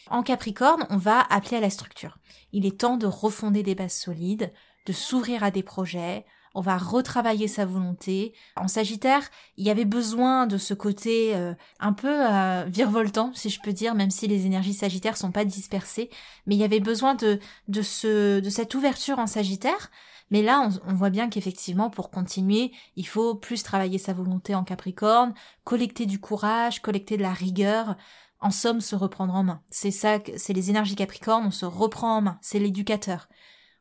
En 0.09 0.23
Capricorne, 0.23 0.85
on 0.89 0.97
va 0.97 1.21
appeler 1.21 1.57
à 1.57 1.61
la 1.61 1.69
structure. 1.69 2.17
Il 2.53 2.65
est 2.65 2.79
temps 2.79 2.97
de 2.97 3.07
refonder 3.07 3.63
des 3.63 3.75
bases 3.75 3.95
solides, 3.95 4.53
de 4.85 4.93
s'ouvrir 4.93 5.43
à 5.43 5.51
des 5.51 5.63
projets, 5.63 6.25
on 6.57 6.61
va 6.61 6.79
retravailler 6.79 7.47
sa 7.47 7.65
volonté. 7.65 8.33
En 8.55 8.67
Sagittaire, 8.67 9.29
il 9.57 9.65
y 9.65 9.69
avait 9.69 9.85
besoin 9.85 10.47
de 10.47 10.57
ce 10.57 10.73
côté 10.73 11.35
euh, 11.35 11.53
un 11.79 11.93
peu 11.93 12.09
euh, 12.11 12.65
virevoltant, 12.67 13.31
si 13.35 13.51
je 13.51 13.61
peux 13.61 13.73
dire, 13.73 13.93
même 13.93 14.09
si 14.09 14.25
les 14.27 14.47
énergies 14.47 14.73
Sagittaires 14.73 15.17
sont 15.17 15.31
pas 15.31 15.45
dispersées, 15.45 16.09
mais 16.47 16.55
il 16.55 16.57
y 16.57 16.63
avait 16.63 16.79
besoin 16.79 17.13
de 17.13 17.39
de 17.67 17.81
ce 17.83 18.39
de 18.39 18.49
cette 18.49 18.73
ouverture 18.73 19.19
en 19.19 19.27
Sagittaire. 19.27 19.91
Mais 20.31 20.41
là, 20.41 20.67
on, 20.87 20.95
voit 20.95 21.11
bien 21.11 21.29
qu'effectivement, 21.29 21.91
pour 21.91 22.09
continuer, 22.09 22.71
il 22.95 23.07
faut 23.07 23.35
plus 23.35 23.61
travailler 23.61 23.99
sa 23.99 24.13
volonté 24.13 24.55
en 24.55 24.63
Capricorne, 24.63 25.35
collecter 25.63 26.07
du 26.07 26.19
courage, 26.19 26.81
collecter 26.81 27.17
de 27.17 27.21
la 27.21 27.33
rigueur, 27.33 27.95
en 28.39 28.49
somme, 28.49 28.81
se 28.81 28.95
reprendre 28.95 29.35
en 29.35 29.43
main. 29.43 29.61
C'est 29.69 29.91
ça, 29.91 30.17
c'est 30.37 30.53
les 30.53 30.71
énergies 30.71 30.95
Capricorne, 30.95 31.45
on 31.45 31.51
se 31.51 31.65
reprend 31.65 32.17
en 32.17 32.21
main, 32.21 32.39
c'est 32.41 32.59
l'éducateur. 32.59 33.29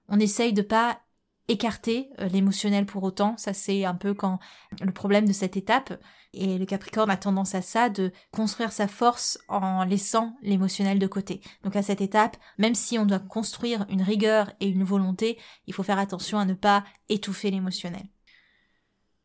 On 0.09 0.21
essaye 0.21 0.53
de 0.53 0.63
pas 0.63 1.01
écarter 1.49 2.11
euh, 2.21 2.29
l'émotionnel 2.29 2.87
pour 2.87 3.03
autant. 3.03 3.37
Ça, 3.37 3.53
c'est 3.53 3.85
un 3.85 3.95
peu 3.95 4.15
quand 4.15 4.39
le 4.81 4.93
problème 4.93 5.27
de 5.27 5.33
cette 5.33 5.57
étape. 5.57 5.93
Et 6.33 6.59
le 6.59 6.67
Capricorne 6.67 7.11
a 7.11 7.17
tendance 7.17 7.55
à 7.55 7.63
ça, 7.63 7.89
de 7.89 8.13
construire 8.31 8.73
sa 8.73 8.89
force 8.89 9.39
en 9.49 9.85
laissant 9.85 10.37
l'émotionnel 10.43 10.99
de 10.99 11.07
côté. 11.07 11.41
Donc 11.63 11.77
à 11.77 11.83
cette 11.83 12.01
étape, 12.01 12.37
même 12.59 12.75
si 12.75 12.99
on 12.99 13.07
doit 13.07 13.21
construire 13.21 13.87
une 13.89 14.03
rigueur 14.03 14.53
et 14.61 14.69
une 14.69 14.85
volonté, 14.85 15.39
il 15.67 15.75
faut 15.75 15.83
faire 15.83 15.99
attention 15.99 16.39
à 16.39 16.45
ne 16.45 16.55
pas 16.55 16.85
étouffer 17.09 17.51
l'émotionnel. 17.51 18.07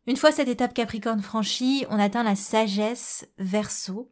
Une 0.08 0.18
fois 0.18 0.32
cette 0.32 0.48
étape 0.48 0.74
Capricorne 0.74 1.22
franchie, 1.22 1.86
on 1.90 2.00
atteint 2.00 2.24
la 2.24 2.36
sagesse 2.36 3.28
verso. 3.38 4.12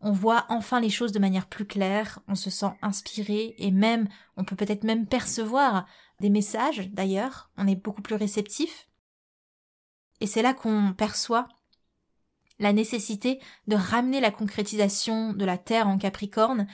On 0.00 0.12
voit 0.12 0.46
enfin 0.48 0.80
les 0.80 0.88
choses 0.88 1.12
de 1.12 1.18
manière 1.18 1.46
plus 1.46 1.66
claire, 1.66 2.20
on 2.26 2.34
se 2.34 2.48
sent 2.48 2.72
inspiré 2.80 3.54
et 3.58 3.70
même, 3.70 4.08
on 4.38 4.44
peut 4.44 4.56
peut-être 4.56 4.84
même 4.84 5.06
percevoir 5.06 5.86
des 6.20 6.30
messages 6.30 6.90
d'ailleurs, 6.90 7.50
on 7.56 7.66
est 7.66 7.76
beaucoup 7.76 8.02
plus 8.02 8.14
réceptif. 8.14 8.88
Et 10.20 10.26
c'est 10.26 10.42
là 10.42 10.54
qu'on 10.54 10.92
perçoit 10.92 11.48
la 12.58 12.72
nécessité 12.74 13.40
de 13.66 13.74
ramener 13.74 14.20
la 14.20 14.30
concrétisation 14.30 15.32
de 15.32 15.44
la 15.44 15.56
Terre 15.56 15.88
en 15.88 15.96
Capricorne 15.96 16.66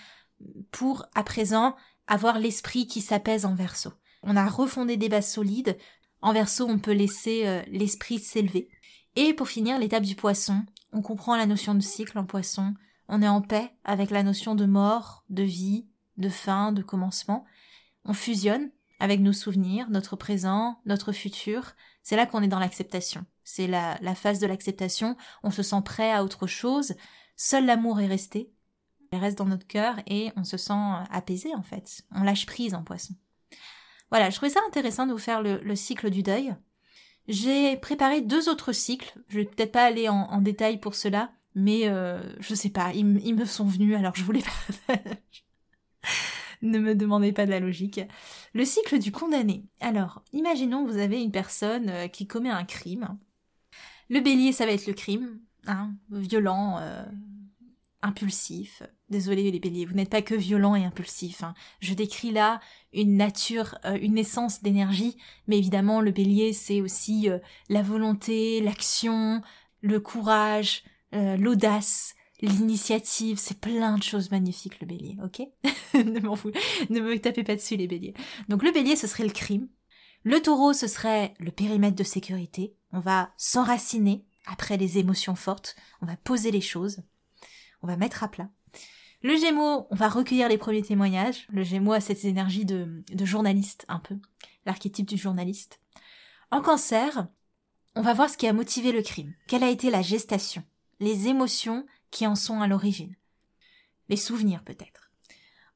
pour, 0.72 1.06
à 1.14 1.22
présent, 1.22 1.76
avoir 2.08 2.38
l'esprit 2.38 2.88
qui 2.88 3.00
s'apaise 3.00 3.46
en 3.46 3.54
verso. 3.54 3.92
On 4.22 4.36
a 4.36 4.46
refondé 4.48 4.96
des 4.96 5.08
bases 5.08 5.30
solides. 5.30 5.78
En 6.22 6.32
verso, 6.32 6.66
on 6.68 6.80
peut 6.80 6.92
laisser 6.92 7.46
euh, 7.46 7.62
l'esprit 7.68 8.18
s'élever. 8.18 8.68
Et 9.14 9.32
pour 9.32 9.48
finir, 9.48 9.78
l'étape 9.78 10.02
du 10.02 10.16
poisson. 10.16 10.64
On 10.92 11.02
comprend 11.02 11.36
la 11.36 11.46
notion 11.46 11.74
de 11.74 11.80
cycle 11.80 12.18
en 12.18 12.24
poisson. 12.24 12.74
On 13.08 13.22
est 13.22 13.28
en 13.28 13.40
paix 13.40 13.70
avec 13.84 14.10
la 14.10 14.24
notion 14.24 14.56
de 14.56 14.66
mort, 14.66 15.24
de 15.30 15.44
vie, 15.44 15.86
de 16.16 16.28
fin, 16.28 16.72
de 16.72 16.82
commencement. 16.82 17.44
On 18.04 18.12
fusionne 18.12 18.70
avec 18.98 19.20
nos 19.20 19.32
souvenirs, 19.32 19.88
notre 19.90 20.16
présent, 20.16 20.80
notre 20.86 21.12
futur. 21.12 21.74
C'est 22.02 22.16
là 22.16 22.26
qu'on 22.26 22.42
est 22.42 22.48
dans 22.48 22.58
l'acceptation. 22.58 23.24
C'est 23.44 23.66
la, 23.66 23.98
la 24.00 24.14
phase 24.14 24.38
de 24.38 24.46
l'acceptation. 24.46 25.16
On 25.42 25.50
se 25.50 25.62
sent 25.62 25.82
prêt 25.84 26.12
à 26.12 26.24
autre 26.24 26.46
chose. 26.46 26.94
Seul 27.36 27.66
l'amour 27.66 28.00
est 28.00 28.06
resté. 28.06 28.52
Il 29.12 29.18
reste 29.18 29.38
dans 29.38 29.46
notre 29.46 29.66
cœur 29.66 29.96
et 30.06 30.32
on 30.36 30.44
se 30.44 30.56
sent 30.56 30.74
apaisé 31.10 31.54
en 31.54 31.62
fait. 31.62 32.02
On 32.14 32.22
lâche 32.22 32.46
prise 32.46 32.74
en 32.74 32.82
poisson. 32.82 33.14
Voilà, 34.10 34.30
je 34.30 34.36
trouvais 34.36 34.50
ça 34.50 34.60
intéressant 34.66 35.06
de 35.06 35.12
vous 35.12 35.18
faire 35.18 35.42
le, 35.42 35.74
cycle 35.74 36.10
du 36.10 36.22
deuil. 36.22 36.54
J'ai 37.28 37.76
préparé 37.76 38.20
deux 38.20 38.48
autres 38.48 38.72
cycles. 38.72 39.18
Je 39.28 39.40
vais 39.40 39.44
peut-être 39.44 39.72
pas 39.72 39.84
aller 39.84 40.08
en, 40.08 40.40
détail 40.40 40.78
pour 40.78 40.94
cela, 40.94 41.30
mais 41.54 41.88
euh, 41.88 42.20
je 42.40 42.54
sais 42.54 42.70
pas, 42.70 42.92
ils, 42.94 43.20
ils, 43.24 43.34
me 43.34 43.44
sont 43.44 43.64
venus 43.64 43.96
alors 43.96 44.14
je 44.14 44.22
voulais 44.22 44.42
pas. 44.86 44.94
ne 46.70 46.78
me 46.78 46.94
demandez 46.94 47.32
pas 47.32 47.46
de 47.46 47.50
la 47.50 47.60
logique. 47.60 48.00
Le 48.54 48.64
cycle 48.64 48.98
du 48.98 49.12
condamné. 49.12 49.64
Alors, 49.80 50.22
imaginons 50.32 50.84
que 50.84 50.90
vous 50.90 50.98
avez 50.98 51.22
une 51.22 51.32
personne 51.32 51.88
euh, 51.88 52.08
qui 52.08 52.26
commet 52.26 52.50
un 52.50 52.64
crime. 52.64 53.16
Le 54.08 54.20
bélier, 54.20 54.52
ça 54.52 54.66
va 54.66 54.72
être 54.72 54.86
le 54.86 54.92
crime, 54.92 55.40
hein, 55.66 55.94
violent, 56.10 56.78
euh, 56.80 57.04
impulsif. 58.02 58.82
Désolé 59.08 59.50
les 59.50 59.60
béliers, 59.60 59.84
vous 59.84 59.94
n'êtes 59.94 60.10
pas 60.10 60.22
que 60.22 60.34
violent 60.34 60.74
et 60.74 60.84
impulsif. 60.84 61.42
Hein. 61.42 61.54
Je 61.80 61.94
décris 61.94 62.30
là 62.32 62.60
une 62.92 63.16
nature, 63.16 63.78
euh, 63.84 63.98
une 64.00 64.18
essence 64.18 64.62
d'énergie, 64.62 65.16
mais 65.46 65.58
évidemment 65.58 66.00
le 66.00 66.10
bélier 66.10 66.52
c'est 66.52 66.80
aussi 66.80 67.28
la 67.68 67.82
volonté, 67.82 68.60
l'action, 68.60 69.42
le 69.80 70.00
courage, 70.00 70.82
l'audace, 71.12 72.15
l'initiative, 72.40 73.38
c'est 73.38 73.60
plein 73.60 73.96
de 73.96 74.02
choses 74.02 74.30
magnifiques 74.30 74.80
le 74.80 74.86
bélier, 74.86 75.16
ok? 75.24 75.42
Ne 75.94 76.20
m'en 76.20 76.36
fous, 76.36 76.50
ne 76.90 77.00
me 77.00 77.18
tapez 77.18 77.42
pas 77.42 77.56
dessus 77.56 77.76
les 77.76 77.86
béliers. 77.86 78.14
Donc 78.48 78.62
le 78.62 78.72
bélier 78.72 78.96
ce 78.96 79.06
serait 79.06 79.24
le 79.24 79.30
crime, 79.30 79.68
le 80.24 80.40
taureau 80.42 80.72
ce 80.72 80.86
serait 80.86 81.34
le 81.38 81.50
périmètre 81.50 81.96
de 81.96 82.04
sécurité, 82.04 82.74
on 82.92 83.00
va 83.00 83.30
s'enraciner 83.36 84.26
après 84.46 84.76
les 84.76 84.98
émotions 84.98 85.34
fortes, 85.34 85.76
on 86.02 86.06
va 86.06 86.16
poser 86.16 86.50
les 86.50 86.60
choses, 86.60 87.02
on 87.82 87.86
va 87.86 87.96
mettre 87.96 88.22
à 88.22 88.28
plat. 88.28 88.50
Le 89.22 89.36
Gémeaux, 89.36 89.86
on 89.90 89.96
va 89.96 90.08
recueillir 90.08 90.48
les 90.48 90.58
premiers 90.58 90.82
témoignages. 90.82 91.46
Le 91.50 91.62
Gémeaux 91.62 91.94
a 91.94 92.00
cette 92.00 92.24
énergie 92.24 92.64
de, 92.64 93.02
de 93.10 93.24
journaliste 93.24 93.84
un 93.88 93.98
peu, 93.98 94.16
l'archétype 94.66 95.08
du 95.08 95.16
journaliste. 95.16 95.80
En 96.50 96.60
Cancer, 96.60 97.26
on 97.96 98.02
va 98.02 98.12
voir 98.12 98.30
ce 98.30 98.36
qui 98.36 98.46
a 98.46 98.52
motivé 98.52 98.92
le 98.92 99.02
crime. 99.02 99.34
Quelle 99.48 99.64
a 99.64 99.70
été 99.70 99.90
la 99.90 100.02
gestation, 100.02 100.62
les 101.00 101.28
émotions 101.28 101.86
qui 102.10 102.26
en 102.26 102.34
sont 102.34 102.60
à 102.60 102.66
l'origine. 102.66 103.14
Les 104.08 104.16
souvenirs 104.16 104.62
peut-être. 104.64 105.10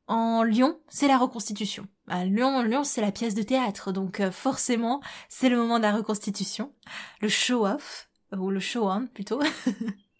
En 0.06 0.42
Lyon, 0.42 0.80
c'est 0.88 1.06
la 1.06 1.18
reconstitution. 1.18 1.86
À 2.08 2.24
Lyon, 2.24 2.62
Lyon, 2.62 2.82
c'est 2.82 3.00
la 3.00 3.12
pièce 3.12 3.36
de 3.36 3.44
théâtre, 3.44 3.92
donc 3.92 4.18
euh, 4.18 4.32
forcément, 4.32 5.00
c'est 5.28 5.48
le 5.48 5.56
moment 5.56 5.78
de 5.78 5.84
la 5.84 5.94
reconstitution. 5.94 6.72
Le 7.20 7.28
show-off, 7.28 8.08
ou 8.36 8.50
le 8.50 8.58
show-on 8.58 9.06
plutôt. 9.06 9.40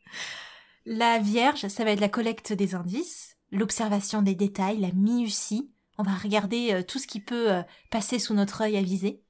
la 0.87 1.19
Vierge, 1.19 1.67
ça 1.67 1.85
va 1.85 1.91
être 1.91 2.01
la 2.01 2.09
collecte 2.09 2.53
des 2.53 2.77
indices, 2.77 3.37
l'observation 3.51 4.23
des 4.23 4.37
détails, 4.37 4.79
la 4.79 4.93
minutie. 4.93 5.73
On 5.99 6.05
va 6.05 6.15
regarder 6.15 6.73
euh, 6.73 6.83
tout 6.85 7.01
ce 7.01 7.09
qui 7.09 7.19
peut 7.19 7.53
euh, 7.53 7.63
passer 7.91 8.21
sous 8.21 8.35
notre 8.35 8.61
œil 8.61 8.77
avisé. 8.77 9.25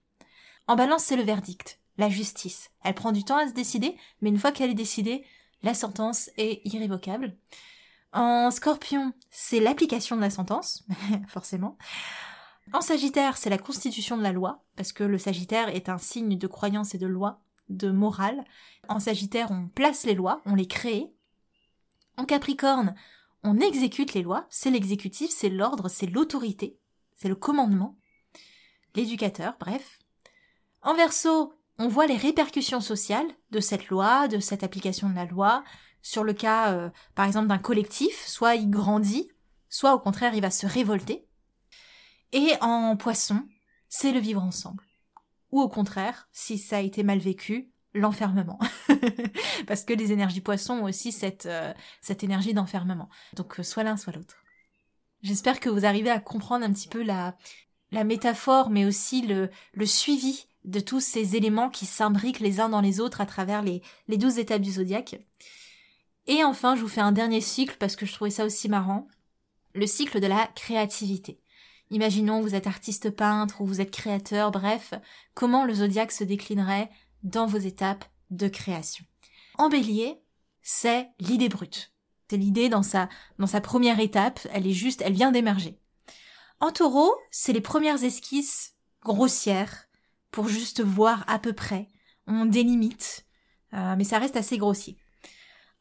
En 0.67 0.77
balance, 0.77 1.05
c'est 1.05 1.17
le 1.17 1.23
verdict, 1.23 1.81
la 1.97 2.11
justice. 2.11 2.71
Elle 2.85 2.95
prend 2.95 3.13
du 3.13 3.25
temps 3.25 3.39
à 3.39 3.49
se 3.49 3.55
décider, 3.55 3.97
mais 4.21 4.29
une 4.29 4.39
fois 4.39 4.53
qu'elle 4.53 4.71
est 4.71 4.75
décidée, 4.75 5.25
la 5.63 5.75
sentence 5.75 6.31
est 6.37 6.61
irrévocable. 6.65 7.37
En 8.13 8.51
scorpion, 8.51 9.13
c'est 9.31 9.61
l'application 9.61 10.17
de 10.17 10.23
la 10.23 10.31
sentence, 10.31 10.85
forcément. 11.29 11.79
En 12.73 12.81
sagittaire, 12.81 13.37
c'est 13.37 13.51
la 13.51 13.59
constitution 13.59 14.17
de 14.17 14.23
la 14.23 14.33
loi, 14.33 14.65
parce 14.77 14.93
que 14.93 15.05
le 15.05 15.19
sagittaire 15.19 15.69
est 15.69 15.89
un 15.89 15.99
signe 15.99 16.39
de 16.39 16.47
croyance 16.47 16.95
et 16.95 16.99
de 16.99 17.07
loi, 17.07 17.41
de 17.69 17.91
morale. 17.91 18.45
En 18.89 19.01
sagittaire, 19.01 19.51
on 19.51 19.69
place 19.69 20.05
les 20.05 20.15
lois, 20.15 20.41
on 20.45 20.55
les 20.55 20.67
crée. 20.67 21.13
En 22.17 22.25
capricorne, 22.25 22.95
on 23.43 23.59
exécute 23.59 24.15
les 24.15 24.23
lois, 24.23 24.47
c'est 24.51 24.71
l'exécutif, 24.71 25.31
c'est 25.31 25.49
l'ordre, 25.49 25.89
c'est 25.89 26.07
l'autorité, 26.07 26.79
c'est 27.17 27.29
le 27.29 27.35
commandement, 27.35 27.97
l'éducateur, 28.95 29.57
bref. 29.59 29.99
En 30.83 30.95
verso, 30.95 31.55
on 31.81 31.89
voit 31.89 32.07
les 32.07 32.19
répercussions 32.19 32.83
sociales 32.83 33.27
de 33.53 33.59
cette 33.59 33.89
loi, 33.89 34.29
de 34.29 34.39
cette 34.39 34.63
application 34.63 35.09
de 35.09 35.15
la 35.15 35.25
loi, 35.25 35.65
sur 36.03 36.25
le 36.25 36.35
cas, 36.35 36.75
euh, 36.75 36.91
par 37.15 37.25
exemple, 37.25 37.49
d'un 37.49 37.59
collectif, 37.59 38.27
soit 38.27 38.55
il 38.55 38.69
grandit, 38.69 39.31
soit 39.71 39.95
au 39.95 39.99
contraire 39.99 40.35
il 40.35 40.43
va 40.43 40.51
se 40.51 40.67
révolter. 40.67 41.27
Et 42.33 42.53
en 42.61 42.97
poisson, 42.97 43.49
c'est 43.89 44.13
le 44.13 44.21
vivre 44.21 44.43
ensemble. 44.43 44.85
Ou 45.53 45.63
au 45.63 45.71
contraire, 45.71 46.29
si 46.33 46.59
ça 46.59 46.77
a 46.77 46.81
été 46.81 47.03
mal 47.03 47.19
vécu, 47.19 47.73
l'enfermement. 47.95 48.59
Parce 49.67 49.83
que 49.83 49.95
les 49.95 50.13
énergies 50.13 50.43
poissons 50.43 50.75
ont 50.75 50.85
aussi 50.85 51.13
cette, 51.13 51.47
euh, 51.47 51.73
cette 52.03 52.23
énergie 52.23 52.53
d'enfermement. 52.53 53.09
Donc 53.37 53.59
euh, 53.59 53.63
soit 53.63 53.85
l'un, 53.85 53.97
soit 53.97 54.13
l'autre. 54.13 54.37
J'espère 55.23 55.61
que 55.61 55.71
vous 55.71 55.87
arrivez 55.87 56.11
à 56.11 56.21
comprendre 56.21 56.65
un 56.65 56.73
petit 56.73 56.89
peu 56.89 57.03
la, 57.03 57.37
la 57.93 58.05
métaphore, 58.05 58.71
mais 58.71 58.85
aussi 58.85 59.23
le, 59.23 59.51
le 59.73 59.87
suivi 59.87 60.47
de 60.65 60.81
tous 60.81 61.01
ces 61.01 61.37
éléments 61.37 61.71
qui 61.71 61.87
s'imbriquent 61.87 62.41
les 62.41 62.61
uns 62.61 62.69
dans 62.69 62.81
les 62.81 63.01
autres 63.01 63.21
à 63.21 63.27
travers 63.27 63.63
les, 63.63 63.83
les 64.09 64.19
douze 64.19 64.39
étapes 64.39 64.61
du 64.61 64.73
zodiaque. 64.73 65.21
Et 66.27 66.45
enfin, 66.45 66.77
je 66.77 66.83
vous 66.83 66.89
fais 66.89 67.01
un 67.01 67.13
dernier 67.13 67.41
cycle 67.41 67.77
parce 67.79 67.97
que 67.97 68.07
je 68.07 68.13
trouvais 68.13 68.31
ça 68.31 68.45
aussi 68.45 68.69
marrant. 68.69 69.09
Le 69.75 69.87
cycle 69.87 70.21
de 70.21 70.27
la 70.27 70.49
créativité. 70.55 71.41
Imaginons 71.91 72.41
vous 72.41 72.55
êtes 72.55 72.67
artiste 72.67 73.11
peintre 73.11 73.61
ou 73.61 73.67
vous 73.67 73.81
êtes 73.81 73.91
créateur, 73.91 74.51
bref, 74.51 74.95
comment 75.35 75.65
le 75.65 75.75
zodiaque 75.75 76.13
se 76.13 76.25
déclinerait 76.25 76.91
dans 77.23 77.47
vos 77.47 77.59
étapes 77.59 78.05
de 78.31 78.47
création. 78.49 79.05
En 79.59 79.69
bélier, 79.69 80.21
c'est 80.63 81.09
l'idée 81.19 81.49
brute. 81.49 81.93
C'est 82.31 82.37
l'idée 82.37 82.69
dans 82.69 82.85
sa, 82.85 83.09
dans 83.41 83.49
sa 83.49 83.61
première 83.61 83.99
étape, 83.99 84.47
elle 84.53 84.69
est 84.69 84.73
juste, 84.73 85.03
elle 85.05 85.15
vient 85.15 85.33
d'émerger. 85.33 85.81
En 86.61 86.73
taureau, 86.73 87.15
c'est 87.31 87.55
les 87.55 87.63
premières 87.63 88.05
esquisses 88.05 88.75
grossières, 89.03 89.89
pour 90.31 90.49
juste 90.49 90.83
voir 90.83 91.25
à 91.27 91.39
peu 91.39 91.53
près, 91.53 91.89
on 92.27 92.45
délimite, 92.45 93.27
euh, 93.75 93.95
mais 93.97 94.05
ça 94.05 94.19
reste 94.19 94.37
assez 94.37 94.59
grossier. 94.59 94.99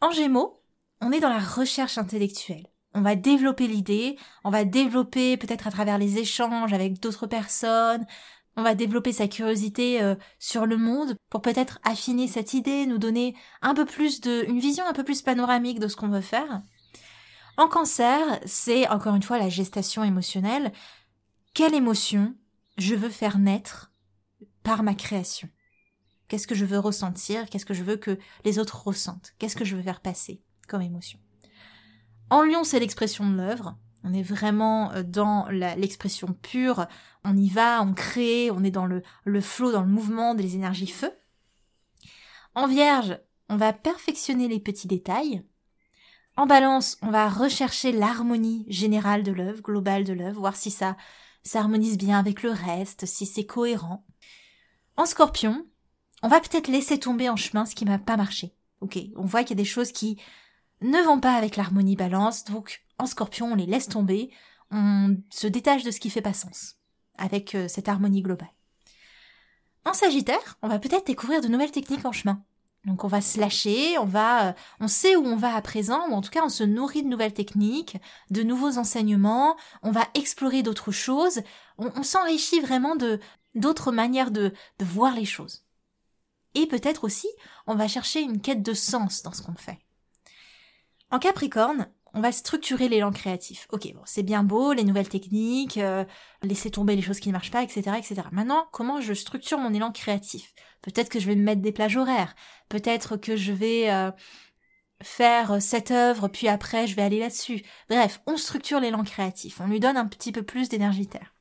En 0.02 0.12
Gémeaux, 0.12 0.62
on 1.02 1.12
est 1.12 1.20
dans 1.20 1.30
la 1.30 1.40
recherche 1.40 1.98
intellectuelle. 1.98 2.68
On 2.94 3.02
va 3.02 3.16
développer 3.16 3.68
l'idée, 3.68 4.18
on 4.44 4.50
va 4.50 4.64
développer 4.64 5.38
peut-être 5.38 5.68
à 5.68 5.72
travers 5.72 5.98
les 5.98 6.18
échanges 6.18 6.74
avec 6.74 7.00
d'autres 7.00 7.28
personnes, 7.28 8.06
on 8.56 8.64
va 8.64 8.74
développer 8.74 9.12
sa 9.12 9.28
curiosité 9.28 10.02
euh, 10.02 10.16
sur 10.40 10.66
le 10.66 10.78
monde 10.78 11.16
pour 11.30 11.42
peut-être 11.42 11.80
affiner 11.84 12.28
cette 12.28 12.54
idée, 12.54 12.86
nous 12.86 12.98
donner 12.98 13.36
un 13.62 13.74
peu 13.74 13.86
plus 13.86 14.22
de, 14.22 14.46
une 14.48 14.60
vision 14.60 14.86
un 14.88 14.94
peu 14.94 15.04
plus 15.04 15.22
panoramique 15.22 15.80
de 15.80 15.88
ce 15.88 15.96
qu'on 15.96 16.10
veut 16.10 16.22
faire. 16.22 16.62
En 17.60 17.68
cancer, 17.68 18.40
c'est 18.46 18.88
encore 18.88 19.16
une 19.16 19.22
fois 19.22 19.38
la 19.38 19.50
gestation 19.50 20.02
émotionnelle. 20.06 20.72
Quelle 21.54 21.74
émotion 21.74 22.34
je 22.78 22.96
veux 22.96 23.10
faire 23.10 23.38
naître 23.38 23.92
par 24.64 24.82
ma 24.82 24.96
création? 24.96 25.50
Qu'est-ce 26.30 26.48
que 26.48 26.56
je 26.56 26.64
veux 26.64 26.80
ressentir? 26.80 27.50
Qu'est-ce 27.50 27.66
que 27.66 27.74
je 27.74 27.84
veux 27.84 27.98
que 27.98 28.18
les 28.46 28.60
autres 28.60 28.88
ressentent? 28.88 29.34
Qu'est-ce 29.40 29.58
que 29.58 29.66
je 29.66 29.76
veux 29.76 29.82
faire 29.82 30.00
passer 30.00 30.42
comme 30.70 30.82
émotion? 30.82 31.20
En 32.30 32.44
lion, 32.44 32.64
c'est 32.64 32.80
l'expression 32.80 33.30
de 33.30 33.36
l'œuvre. 33.36 33.78
On 34.06 34.14
est 34.14 34.24
vraiment 34.24 34.94
euh, 34.94 35.04
dans 35.04 35.50
l'expression 35.50 36.32
pure. 36.42 36.88
On 37.26 37.36
y 37.36 37.50
va, 37.50 37.84
on 37.84 37.94
crée, 37.94 38.52
on 38.52 38.64
est 38.64 38.72
dans 38.72 38.86
le, 38.86 39.04
le 39.26 39.42
flot, 39.42 39.74
dans 39.74 39.84
le 39.84 39.90
mouvement 39.90 40.34
des 40.34 40.56
énergies 40.56 40.88
feu. 40.88 41.12
En 42.56 42.68
vierge, 42.68 43.20
on 43.50 43.58
va 43.58 43.74
perfectionner 43.74 44.48
les 44.48 44.62
petits 44.62 44.88
détails. 44.88 45.44
En 46.40 46.46
balance, 46.46 46.98
on 47.02 47.12
va 47.12 47.28
rechercher 47.28 47.92
l'harmonie 47.92 48.64
générale 48.70 49.24
de 49.24 49.34
l'œuvre, 49.34 49.62
globale 49.62 50.06
de 50.06 50.14
l'œuvre, 50.14 50.40
voir 50.40 50.56
si 50.56 50.72
ça 50.72 50.96
s'harmonise 51.44 51.98
bien 51.98 52.18
avec 52.18 52.44
le 52.44 52.52
reste, 52.52 53.06
si 53.06 53.26
c'est 53.26 53.46
cohérent. 53.46 54.06
En 54.96 55.06
scorpion, 55.06 55.68
on 56.24 56.30
va 56.30 56.40
peut-être 56.40 56.70
laisser 56.70 56.98
tomber 56.98 57.28
en 57.28 57.36
chemin 57.36 57.66
ce 57.66 57.76
qui 57.76 57.84
m'a 57.84 58.00
pas 58.00 58.16
marché. 58.16 58.56
Ok, 58.80 58.98
on 59.18 59.26
voit 59.26 59.44
qu'il 59.44 59.58
y 59.58 59.60
a 59.60 59.64
des 59.64 59.70
choses 59.70 59.92
qui 59.92 60.18
ne 60.80 61.04
vont 61.04 61.20
pas 61.20 61.34
avec 61.34 61.58
l'harmonie 61.58 61.98
balance, 61.98 62.46
donc 62.46 62.86
en 63.00 63.06
scorpion, 63.06 63.52
on 63.52 63.56
les 63.56 63.66
laisse 63.66 63.90
tomber, 63.90 64.32
on 64.72 65.18
se 65.30 65.48
détache 65.48 65.84
de 65.84 65.92
ce 65.92 66.00
qui 66.00 66.10
fait 66.10 66.22
pas 66.22 66.32
sens, 66.32 66.78
avec 67.18 67.54
euh, 67.54 67.68
cette 67.68 67.90
harmonie 67.90 68.22
globale. 68.22 68.54
En 69.84 69.92
sagittaire, 69.92 70.58
on 70.62 70.70
va 70.70 70.80
peut-être 70.80 71.08
découvrir 71.08 71.42
de 71.42 71.50
nouvelles 71.50 71.72
techniques 71.72 72.06
en 72.06 72.14
chemin. 72.14 72.42
Donc 72.86 73.04
on 73.04 73.08
va 73.08 73.22
se 73.22 73.40
lâcher, 73.40 73.98
on 73.98 74.06
va, 74.06 74.50
euh, 74.50 74.54
on 74.80 74.88
sait 74.88 75.16
où 75.16 75.26
on 75.26 75.36
va 75.36 75.54
à 75.54 75.62
présent, 75.62 76.08
ou 76.10 76.14
en 76.14 76.22
tout 76.22 76.30
cas 76.30 76.44
on 76.44 76.50
se 76.50 76.64
nourrit 76.64 77.04
de 77.04 77.10
nouvelles 77.10 77.34
techniques, 77.34 77.98
de 78.30 78.42
nouveaux 78.42 78.78
enseignements, 78.78 79.58
on 79.84 79.92
va 79.92 80.08
explorer 80.14 80.64
d'autres 80.64 80.92
choses, 80.92 81.42
on, 81.78 82.04
s'enrichit 82.04 82.62
vraiment 82.62 82.96
de 82.96 83.20
d'autres 83.56 83.92
manières 83.92 84.32
de, 84.32 84.54
de 84.80 84.86
voir 84.86 85.14
les 85.14 85.26
choses. 85.26 85.64
Et 86.56 86.68
peut-être 86.68 87.04
aussi, 87.04 87.28
on 87.68 87.76
va 87.76 87.88
chercher 87.88 88.22
une 88.22 88.42
quête 88.42 88.64
de 88.64 88.74
sens 88.74 89.24
dans 89.24 89.34
ce 89.34 89.42
qu'on 89.42 89.56
fait. 89.56 89.80
En 91.12 91.20
Capricorne, 91.20 91.88
on 92.14 92.22
va 92.22 92.32
structurer 92.32 92.88
l'élan 92.88 93.12
créatif. 93.12 93.68
Ok, 93.72 93.92
bon, 93.94 94.02
c'est 94.06 94.24
bien 94.24 94.44
beau, 94.44 94.74
les 94.74 94.84
nouvelles 94.84 95.10
techniques, 95.10 95.78
euh, 95.78 96.04
laisser 96.44 96.72
tomber 96.72 96.96
les 96.96 97.02
choses 97.02 97.20
qui 97.20 97.30
ne 97.30 97.34
marchent 97.34 97.52
pas, 97.52 97.64
etc., 97.64 97.98
etc. 97.98 98.22
Maintenant, 98.32 98.68
comment 98.72 99.02
je 99.02 99.14
structure 99.14 99.60
mon 99.60 99.74
élan 99.74 99.92
créatif? 99.92 100.54
Peut-être 100.82 101.10
que 101.10 101.20
je 101.20 101.28
vais 101.28 101.36
me 101.36 101.44
mettre 101.44 101.62
des 101.62 101.72
plages 101.72 101.98
horaires. 101.98 102.36
Peut-être 102.70 103.18
que 103.18 103.36
je 103.36 103.52
vais 103.52 103.92
euh, 103.92 104.12
faire 105.02 105.62
cette 105.62 105.92
œuvre, 105.92 106.28
puis 106.28 106.48
après 106.48 106.88
je 106.88 106.96
vais 106.96 107.02
aller 107.02 107.20
là-dessus. 107.20 107.64
Bref, 107.90 108.22
on 108.26 108.38
structure 108.38 108.80
l'élan 108.80 109.04
créatif. 109.04 109.62
On 109.62 109.68
lui 109.68 109.80
donne 109.80 109.98
un 109.98 110.08
petit 110.08 110.32
peu 110.32 110.44
plus 110.44 110.70
d'énergie 110.70 111.08
terre. 111.08 111.34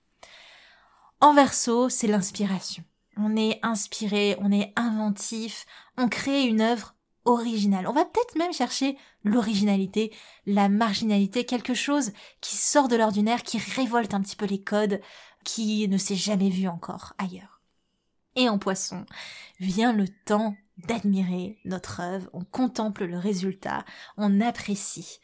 En 1.20 1.35
verso, 1.35 1.88
c'est 1.88 2.07
l'inspiration. 2.07 2.85
On 3.16 3.37
est 3.37 3.59
inspiré, 3.64 4.37
on 4.38 4.52
est 4.52 4.72
inventif, 4.76 5.66
on 5.96 6.09
crée 6.09 6.44
une 6.44 6.61
œuvre 6.61 6.94
originale. 7.28 7.86
On 7.86 7.92
va 7.92 8.04
peut-être 8.04 8.36
même 8.36 8.52
chercher 8.52 8.96
l'originalité, 9.22 10.12
la 10.46 10.68
marginalité, 10.68 11.44
quelque 11.44 11.74
chose 11.74 12.12
qui 12.40 12.56
sort 12.56 12.88
de 12.88 12.96
l'ordinaire, 12.96 13.42
qui 13.42 13.58
révolte 13.58 14.14
un 14.14 14.20
petit 14.20 14.36
peu 14.36 14.46
les 14.46 14.62
codes, 14.62 15.00
qui 15.44 15.86
ne 15.88 15.98
s'est 15.98 16.16
jamais 16.16 16.48
vu 16.48 16.68
encore 16.68 17.14
ailleurs. 17.18 17.60
Et 18.34 18.48
en 18.48 18.58
poisson, 18.58 19.04
vient 19.60 19.92
le 19.92 20.08
temps 20.08 20.56
d'admirer 20.86 21.58
notre 21.64 22.00
œuvre, 22.00 22.30
on 22.32 22.44
contemple 22.44 23.04
le 23.04 23.18
résultat, 23.18 23.84
on 24.16 24.40
apprécie, 24.40 25.18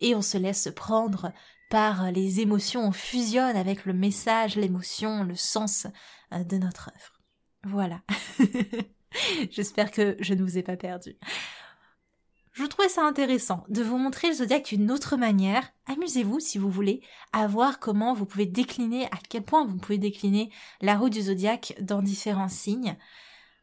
et 0.00 0.14
on 0.14 0.22
se 0.22 0.38
laisse 0.38 0.68
prendre 0.74 1.32
par 1.68 2.10
les 2.10 2.40
émotions, 2.40 2.86
on 2.86 2.92
fusionne 2.92 3.56
avec 3.56 3.84
le 3.84 3.92
message, 3.92 4.56
l'émotion, 4.56 5.24
le 5.24 5.36
sens 5.36 5.86
euh, 6.32 6.42
de 6.44 6.56
notre 6.58 6.90
œuvre. 6.90 7.20
Voilà. 7.64 8.02
J'espère 9.50 9.90
que 9.90 10.16
je 10.20 10.34
ne 10.34 10.42
vous 10.42 10.58
ai 10.58 10.62
pas 10.62 10.76
perdu. 10.76 11.16
Je 12.52 12.64
trouvais 12.64 12.88
ça 12.88 13.06
intéressant 13.06 13.64
de 13.68 13.82
vous 13.82 13.96
montrer 13.96 14.28
le 14.28 14.34
zodiaque 14.34 14.74
d'une 14.74 14.90
autre 14.90 15.16
manière. 15.16 15.72
Amusez-vous 15.86 16.40
si 16.40 16.58
vous 16.58 16.70
voulez 16.70 17.00
à 17.32 17.46
voir 17.46 17.78
comment 17.78 18.12
vous 18.12 18.26
pouvez 18.26 18.46
décliner, 18.46 19.06
à 19.06 19.18
quel 19.28 19.42
point 19.42 19.64
vous 19.64 19.76
pouvez 19.76 19.98
décliner 19.98 20.50
la 20.80 20.96
roue 20.98 21.10
du 21.10 21.22
zodiaque 21.22 21.74
dans 21.80 22.02
différents 22.02 22.48
signes. 22.48 22.96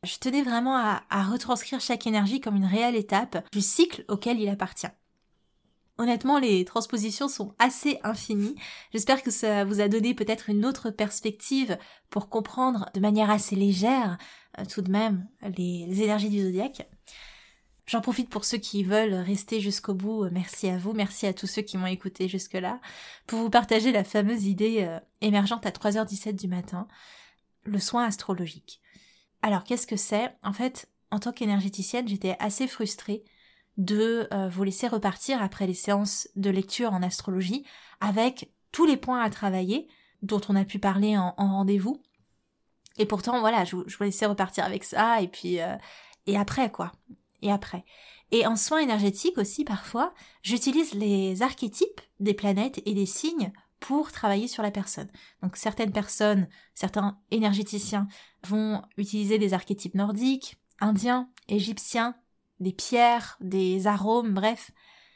Je 0.03 0.17
tenais 0.17 0.41
vraiment 0.41 0.77
à, 0.77 1.03
à 1.09 1.23
retranscrire 1.23 1.81
chaque 1.81 2.07
énergie 2.07 2.39
comme 2.39 2.55
une 2.55 2.65
réelle 2.65 2.95
étape 2.95 3.45
du 3.51 3.61
cycle 3.61 4.05
auquel 4.07 4.39
il 4.39 4.47
appartient. 4.47 4.87
Honnêtement, 5.99 6.37
les 6.37 6.63
transpositions 6.63 7.27
sont 7.27 7.55
assez 7.57 7.99
infinies. 8.03 8.55
J'espère 8.93 9.23
que 9.23 9.31
ça 9.31 9.65
vous 9.65 9.81
a 9.81 9.87
donné 9.87 10.13
peut-être 10.13 10.49
une 10.49 10.63
autre 10.63 10.91
perspective 10.91 11.77
pour 12.11 12.29
comprendre 12.29 12.89
de 12.93 12.99
manière 12.99 13.31
assez 13.31 13.55
légère 13.55 14.19
euh, 14.59 14.65
tout 14.65 14.81
de 14.81 14.91
même 14.91 15.27
les, 15.57 16.03
énergies 16.03 16.29
du 16.29 16.43
zodiaque. 16.43 16.87
J'en 17.87 18.01
profite 18.01 18.29
pour 18.29 18.45
ceux 18.45 18.59
qui 18.59 18.83
veulent 18.83 19.15
rester 19.15 19.59
jusqu'au 19.59 19.95
bout. 19.95 20.29
Merci 20.29 20.69
à 20.69 20.77
vous, 20.77 20.93
merci 20.93 21.25
à 21.25 21.33
tous 21.33 21.47
ceux 21.47 21.63
qui 21.63 21.77
m'ont 21.77 21.87
écouté 21.87 22.27
jusque-là, 22.27 22.79
pour 23.25 23.39
vous 23.39 23.49
partager 23.49 23.91
la 23.91 24.03
fameuse 24.03 24.45
idée 24.45 24.83
euh, 24.83 24.99
émergente 25.21 25.65
à 25.65 25.71
3h17 25.71 26.35
du 26.35 26.47
matin, 26.47 26.87
le 27.63 27.79
soin 27.79 28.05
astrologique. 28.05 28.81
Alors 29.41 29.63
qu'est-ce 29.63 29.87
que 29.87 29.95
c'est? 29.95 30.35
En 30.43 30.53
fait, 30.53 30.89
en 31.09 31.17
tant 31.19 31.31
qu'énergéticienne, 31.31 32.07
j'étais 32.07 32.35
assez 32.39 32.67
frustrée 32.67 33.23
de 33.77 34.27
euh, 34.33 34.49
vous 34.49 34.63
laisser 34.63 34.87
repartir 34.87 35.41
après 35.41 35.67
les 35.67 35.73
séances 35.73 36.27
de 36.35 36.49
lecture 36.49 36.93
en 36.93 37.03
astrologie 37.03 37.65
avec 38.01 38.51
tous 38.71 38.85
les 38.85 38.97
points 38.97 39.21
à 39.21 39.29
travailler 39.29 39.87
dont 40.23 40.41
on 40.49 40.55
a 40.55 40.65
pu 40.65 40.79
parler 40.79 41.17
en, 41.17 41.33
rendez-vous. 41.37 42.01
Et 42.97 43.05
pourtant, 43.05 43.39
voilà, 43.39 43.63
je, 43.63 43.77
je, 43.85 43.97
vous 43.97 44.03
laissais 44.03 44.25
repartir 44.25 44.65
avec 44.65 44.83
ça 44.83 45.21
et 45.21 45.27
puis 45.27 45.61
euh, 45.61 45.75
et 46.25 46.37
après 46.37 46.71
quoi. 46.71 46.91
Et 47.41 47.51
après. 47.51 47.85
Et 48.31 48.45
en 48.45 48.55
soins 48.55 48.79
énergétiques 48.79 49.37
aussi, 49.37 49.63
parfois, 49.63 50.13
j'utilise 50.41 50.93
les 50.93 51.41
archétypes 51.43 52.01
des 52.19 52.33
planètes 52.33 52.81
et 52.85 52.93
des 52.93 53.05
signes 53.05 53.53
pour 53.79 54.11
travailler 54.11 54.47
sur 54.47 54.63
la 54.63 54.71
personne. 54.71 55.09
Donc 55.43 55.55
certaines 55.55 55.91
personnes, 55.91 56.47
certains 56.73 57.19
énergéticiens 57.31 58.07
vont 58.45 58.81
utiliser 58.97 59.37
des 59.37 59.53
archétypes 59.53 59.95
nordiques, 59.95 60.57
indiens, 60.79 61.29
égyptiens, 61.47 62.15
des 62.59 62.73
pierres, 62.73 63.37
des 63.41 63.87
arômes, 63.87 64.33
bref. 64.33 64.71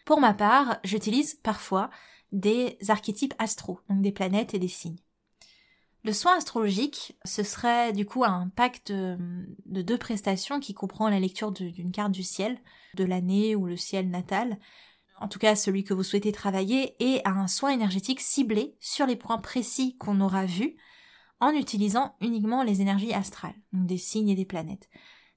Pour 0.05 0.19
ma 0.19 0.33
part, 0.33 0.79
j'utilise 0.83 1.35
parfois 1.35 1.89
des 2.31 2.77
archétypes 2.87 3.33
astro, 3.39 3.79
donc 3.89 4.01
des 4.01 4.11
planètes 4.11 4.53
et 4.53 4.59
des 4.59 4.67
signes. 4.67 4.99
Le 6.03 6.13
soin 6.13 6.37
astrologique, 6.37 7.15
ce 7.25 7.43
serait 7.43 7.93
du 7.93 8.05
coup 8.07 8.23
un 8.23 8.49
pack 8.55 8.81
de, 8.87 9.17
deux 9.67 9.97
prestations 9.97 10.59
qui 10.59 10.73
comprend 10.73 11.09
la 11.09 11.19
lecture 11.19 11.51
d'une 11.51 11.91
carte 11.91 12.11
du 12.11 12.23
ciel, 12.23 12.59
de 12.95 13.03
l'année 13.03 13.55
ou 13.55 13.67
le 13.67 13.77
ciel 13.77 14.09
natal, 14.09 14.57
en 15.19 15.27
tout 15.27 15.37
cas 15.37 15.55
celui 15.55 15.83
que 15.83 15.93
vous 15.93 16.03
souhaitez 16.03 16.31
travailler, 16.31 16.95
et 16.99 17.21
un 17.25 17.47
soin 17.47 17.69
énergétique 17.69 18.19
ciblé 18.19 18.75
sur 18.79 19.05
les 19.05 19.15
points 19.15 19.37
précis 19.37 19.95
qu'on 19.97 20.21
aura 20.21 20.45
vus, 20.45 20.75
en 21.39 21.51
utilisant 21.51 22.15
uniquement 22.19 22.63
les 22.63 22.81
énergies 22.81 23.13
astrales, 23.13 23.55
donc 23.71 23.85
des 23.85 23.97
signes 23.97 24.29
et 24.29 24.35
des 24.35 24.45
planètes. 24.45 24.89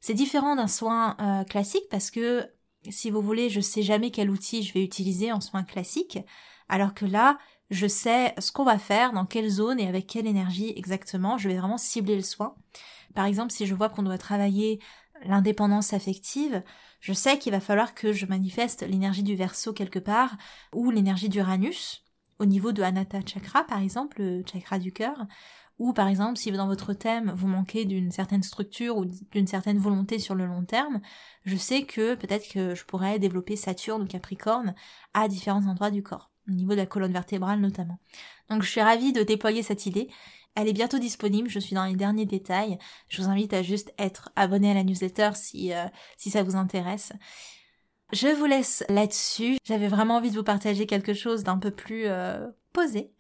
C'est 0.07 0.13
différent 0.13 0.55
d'un 0.55 0.69
soin 0.69 1.17
euh, 1.19 1.45
classique 1.45 1.89
parce 1.91 2.11
que 2.11 2.47
si 2.91 3.11
vous 3.11 3.23
voulez, 3.23 3.49
je 3.49 3.63
sais 3.63 3.83
jamais 3.83 4.11
quel 4.11 4.29
outil 4.29 4.63
je 4.63 4.75
vais 4.75 4.85
utiliser 4.85 5.33
en 5.33 5.41
soin 5.41 5.63
classique, 5.63 6.19
alors 6.69 6.93
que 6.93 7.07
là, 7.07 7.39
je 7.71 7.87
sais 7.87 8.35
ce 8.39 8.53
qu'on 8.53 8.65
va 8.65 8.79
faire, 8.79 9.15
dans 9.15 9.25
quelle 9.25 9.49
zone 9.49 9.81
et 9.81 9.89
avec 9.89 10.07
quelle 10.07 10.27
énergie 10.27 10.75
exactement. 10.77 11.39
Je 11.39 11.49
vais 11.49 11.57
vraiment 11.57 11.79
cibler 11.79 12.17
le 12.17 12.23
soin. 12.23 12.55
Par 13.15 13.25
exemple, 13.25 13.51
si 13.51 13.65
je 13.65 13.75
vois 13.75 13.89
qu'on 13.89 14.03
doit 14.03 14.19
travailler 14.19 14.79
l'indépendance 15.25 15.95
affective, 15.95 16.63
je 17.01 17.15
sais 17.15 17.39
qu'il 17.39 17.53
va 17.53 17.61
falloir 17.61 17.95
que 17.95 18.13
je 18.13 18.27
manifeste 18.27 18.87
l'énergie 18.87 19.23
du 19.23 19.37
verso 19.37 19.73
quelque 19.73 19.99
part 19.99 20.37
ou 20.75 20.91
l'énergie 20.91 21.31
d'Uranus 21.31 22.05
au 22.39 22.45
niveau 22.45 22.73
de 22.73 22.83
Anata 22.83 23.21
Chakra 23.25 23.65
par 23.65 23.81
exemple, 23.81 24.21
le 24.21 24.43
chakra 24.45 24.79
du 24.79 24.93
cœur, 24.93 25.27
ou 25.79 25.93
par 25.93 26.09
exemple 26.09 26.37
si 26.37 26.51
dans 26.53 26.67
votre 26.67 26.93
thème 26.93 27.33
vous 27.35 27.49
manquez 27.49 27.85
d'une 27.85 28.11
certaine 28.11 28.43
structure 28.43 28.97
ou 28.97 29.07
d'une 29.33 29.47
certaine 29.47 29.79
volonté 29.79 30.19
sur 30.19 30.35
le 30.35 30.47
long 30.47 30.65
terme, 30.65 31.01
je 31.45 31.57
sais 31.57 31.85
que 31.85 32.15
peut-être 32.15 32.49
que 32.49 32.75
je 32.75 32.85
pourrais 32.85 33.19
développer 33.19 33.57
Saturne 33.57 34.03
ou 34.03 34.07
Capricorne 34.07 34.75
à 35.15 35.29
différents 35.29 35.67
endroits 35.67 35.91
du 35.91 36.03
corps, 36.03 36.31
au 36.49 36.53
niveau 36.53 36.73
de 36.73 36.77
la 36.77 36.87
colonne 36.87 37.13
vertébrale 37.13 37.61
notamment. 37.61 37.99
Donc 38.51 38.63
je 38.63 38.71
suis 38.71 38.81
ravie 38.81 39.13
de 39.13 39.23
déployer 39.23 39.63
cette 39.63 39.87
idée 39.87 40.09
elle 40.55 40.69
est 40.69 40.73
bientôt 40.73 40.99
disponible, 40.99 41.49
je 41.49 41.59
suis 41.59 41.75
dans 41.75 41.85
les 41.85 41.97
derniers 41.97 42.27
détails. 42.27 42.79
Je 43.09 43.21
vous 43.21 43.29
invite 43.29 43.53
à 43.53 43.63
juste 43.63 43.93
être 43.99 44.31
abonné 44.37 44.71
à 44.71 44.75
la 44.75 44.85
newsletter 44.85 45.31
si, 45.35 45.73
euh, 45.73 45.87
si 46.17 46.31
ça 46.31 46.43
vous 46.43 46.55
intéresse. 46.55 47.13
Je 48.13 48.29
vous 48.29 48.45
laisse 48.45 48.85
là-dessus. 48.89 49.57
J'avais 49.65 49.89
vraiment 49.89 50.17
envie 50.17 50.31
de 50.31 50.37
vous 50.37 50.45
partager 50.45 50.87
quelque 50.87 51.15
chose 51.15 51.43
d'un 51.43 51.59
peu 51.59 51.73
plus 51.73 52.05
euh, 52.07 52.47
posé. 52.73 53.13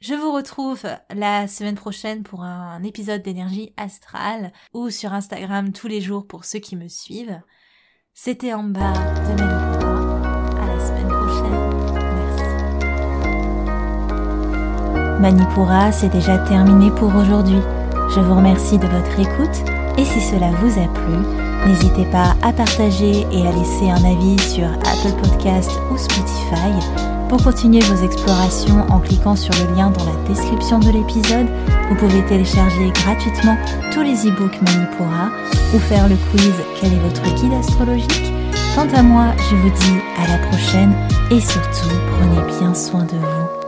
Je 0.00 0.14
vous 0.14 0.32
retrouve 0.32 0.84
la 1.14 1.46
semaine 1.46 1.74
prochaine 1.74 2.22
pour 2.22 2.42
un 2.42 2.82
épisode 2.82 3.20
d'énergie 3.22 3.74
astrale 3.76 4.50
ou 4.72 4.88
sur 4.88 5.12
Instagram 5.12 5.72
tous 5.72 5.88
les 5.88 6.00
jours 6.00 6.26
pour 6.26 6.46
ceux 6.46 6.58
qui 6.58 6.74
me 6.74 6.88
suivent. 6.88 7.38
C'était 8.14 8.54
en 8.54 8.64
bas 8.64 8.94
de 8.94 9.42
Manipura. 9.42 10.22
À 10.58 10.66
la 10.66 10.80
semaine 10.80 11.08
prochaine. 11.08 11.52
Merci. 12.16 12.44
Manipura, 15.20 15.92
c'est 15.92 16.08
déjà 16.08 16.38
terminé 16.38 16.90
pour 16.90 17.14
aujourd'hui. 17.14 17.60
Je 18.14 18.20
vous 18.20 18.34
remercie 18.34 18.78
de 18.78 18.86
votre 18.86 19.20
écoute 19.20 19.68
et 19.98 20.04
si 20.06 20.20
cela 20.20 20.50
vous 20.52 20.80
a 20.80 20.88
plu, 20.88 21.40
N'hésitez 21.66 22.06
pas 22.06 22.34
à 22.42 22.54
partager 22.54 23.26
et 23.30 23.46
à 23.46 23.52
laisser 23.52 23.90
un 23.90 24.02
avis 24.02 24.38
sur 24.38 24.66
Apple 24.66 25.14
Podcast 25.22 25.70
ou 25.90 25.98
Spotify. 25.98 27.19
Pour 27.30 27.44
continuer 27.44 27.78
vos 27.82 28.04
explorations 28.04 28.84
en 28.90 28.98
cliquant 28.98 29.36
sur 29.36 29.54
le 29.54 29.76
lien 29.76 29.90
dans 29.90 30.04
la 30.04 30.16
description 30.26 30.80
de 30.80 30.90
l'épisode, 30.90 31.46
vous 31.88 31.94
pouvez 31.94 32.24
télécharger 32.26 32.90
gratuitement 32.90 33.56
tous 33.92 34.02
les 34.02 34.26
e-books 34.26 34.60
Manipura 34.62 35.30
ou 35.72 35.78
faire 35.78 36.08
le 36.08 36.16
quiz 36.16 36.52
Quel 36.80 36.92
est 36.92 36.98
votre 36.98 37.22
guide 37.36 37.52
astrologique? 37.52 38.32
Quant 38.74 38.88
à 38.92 39.02
moi, 39.04 39.26
je 39.48 39.54
vous 39.54 39.70
dis 39.70 40.00
à 40.18 40.26
la 40.26 40.44
prochaine 40.48 40.92
et 41.30 41.40
surtout 41.40 41.94
prenez 42.18 42.58
bien 42.58 42.74
soin 42.74 43.04
de 43.04 43.16
vous. 43.16 43.59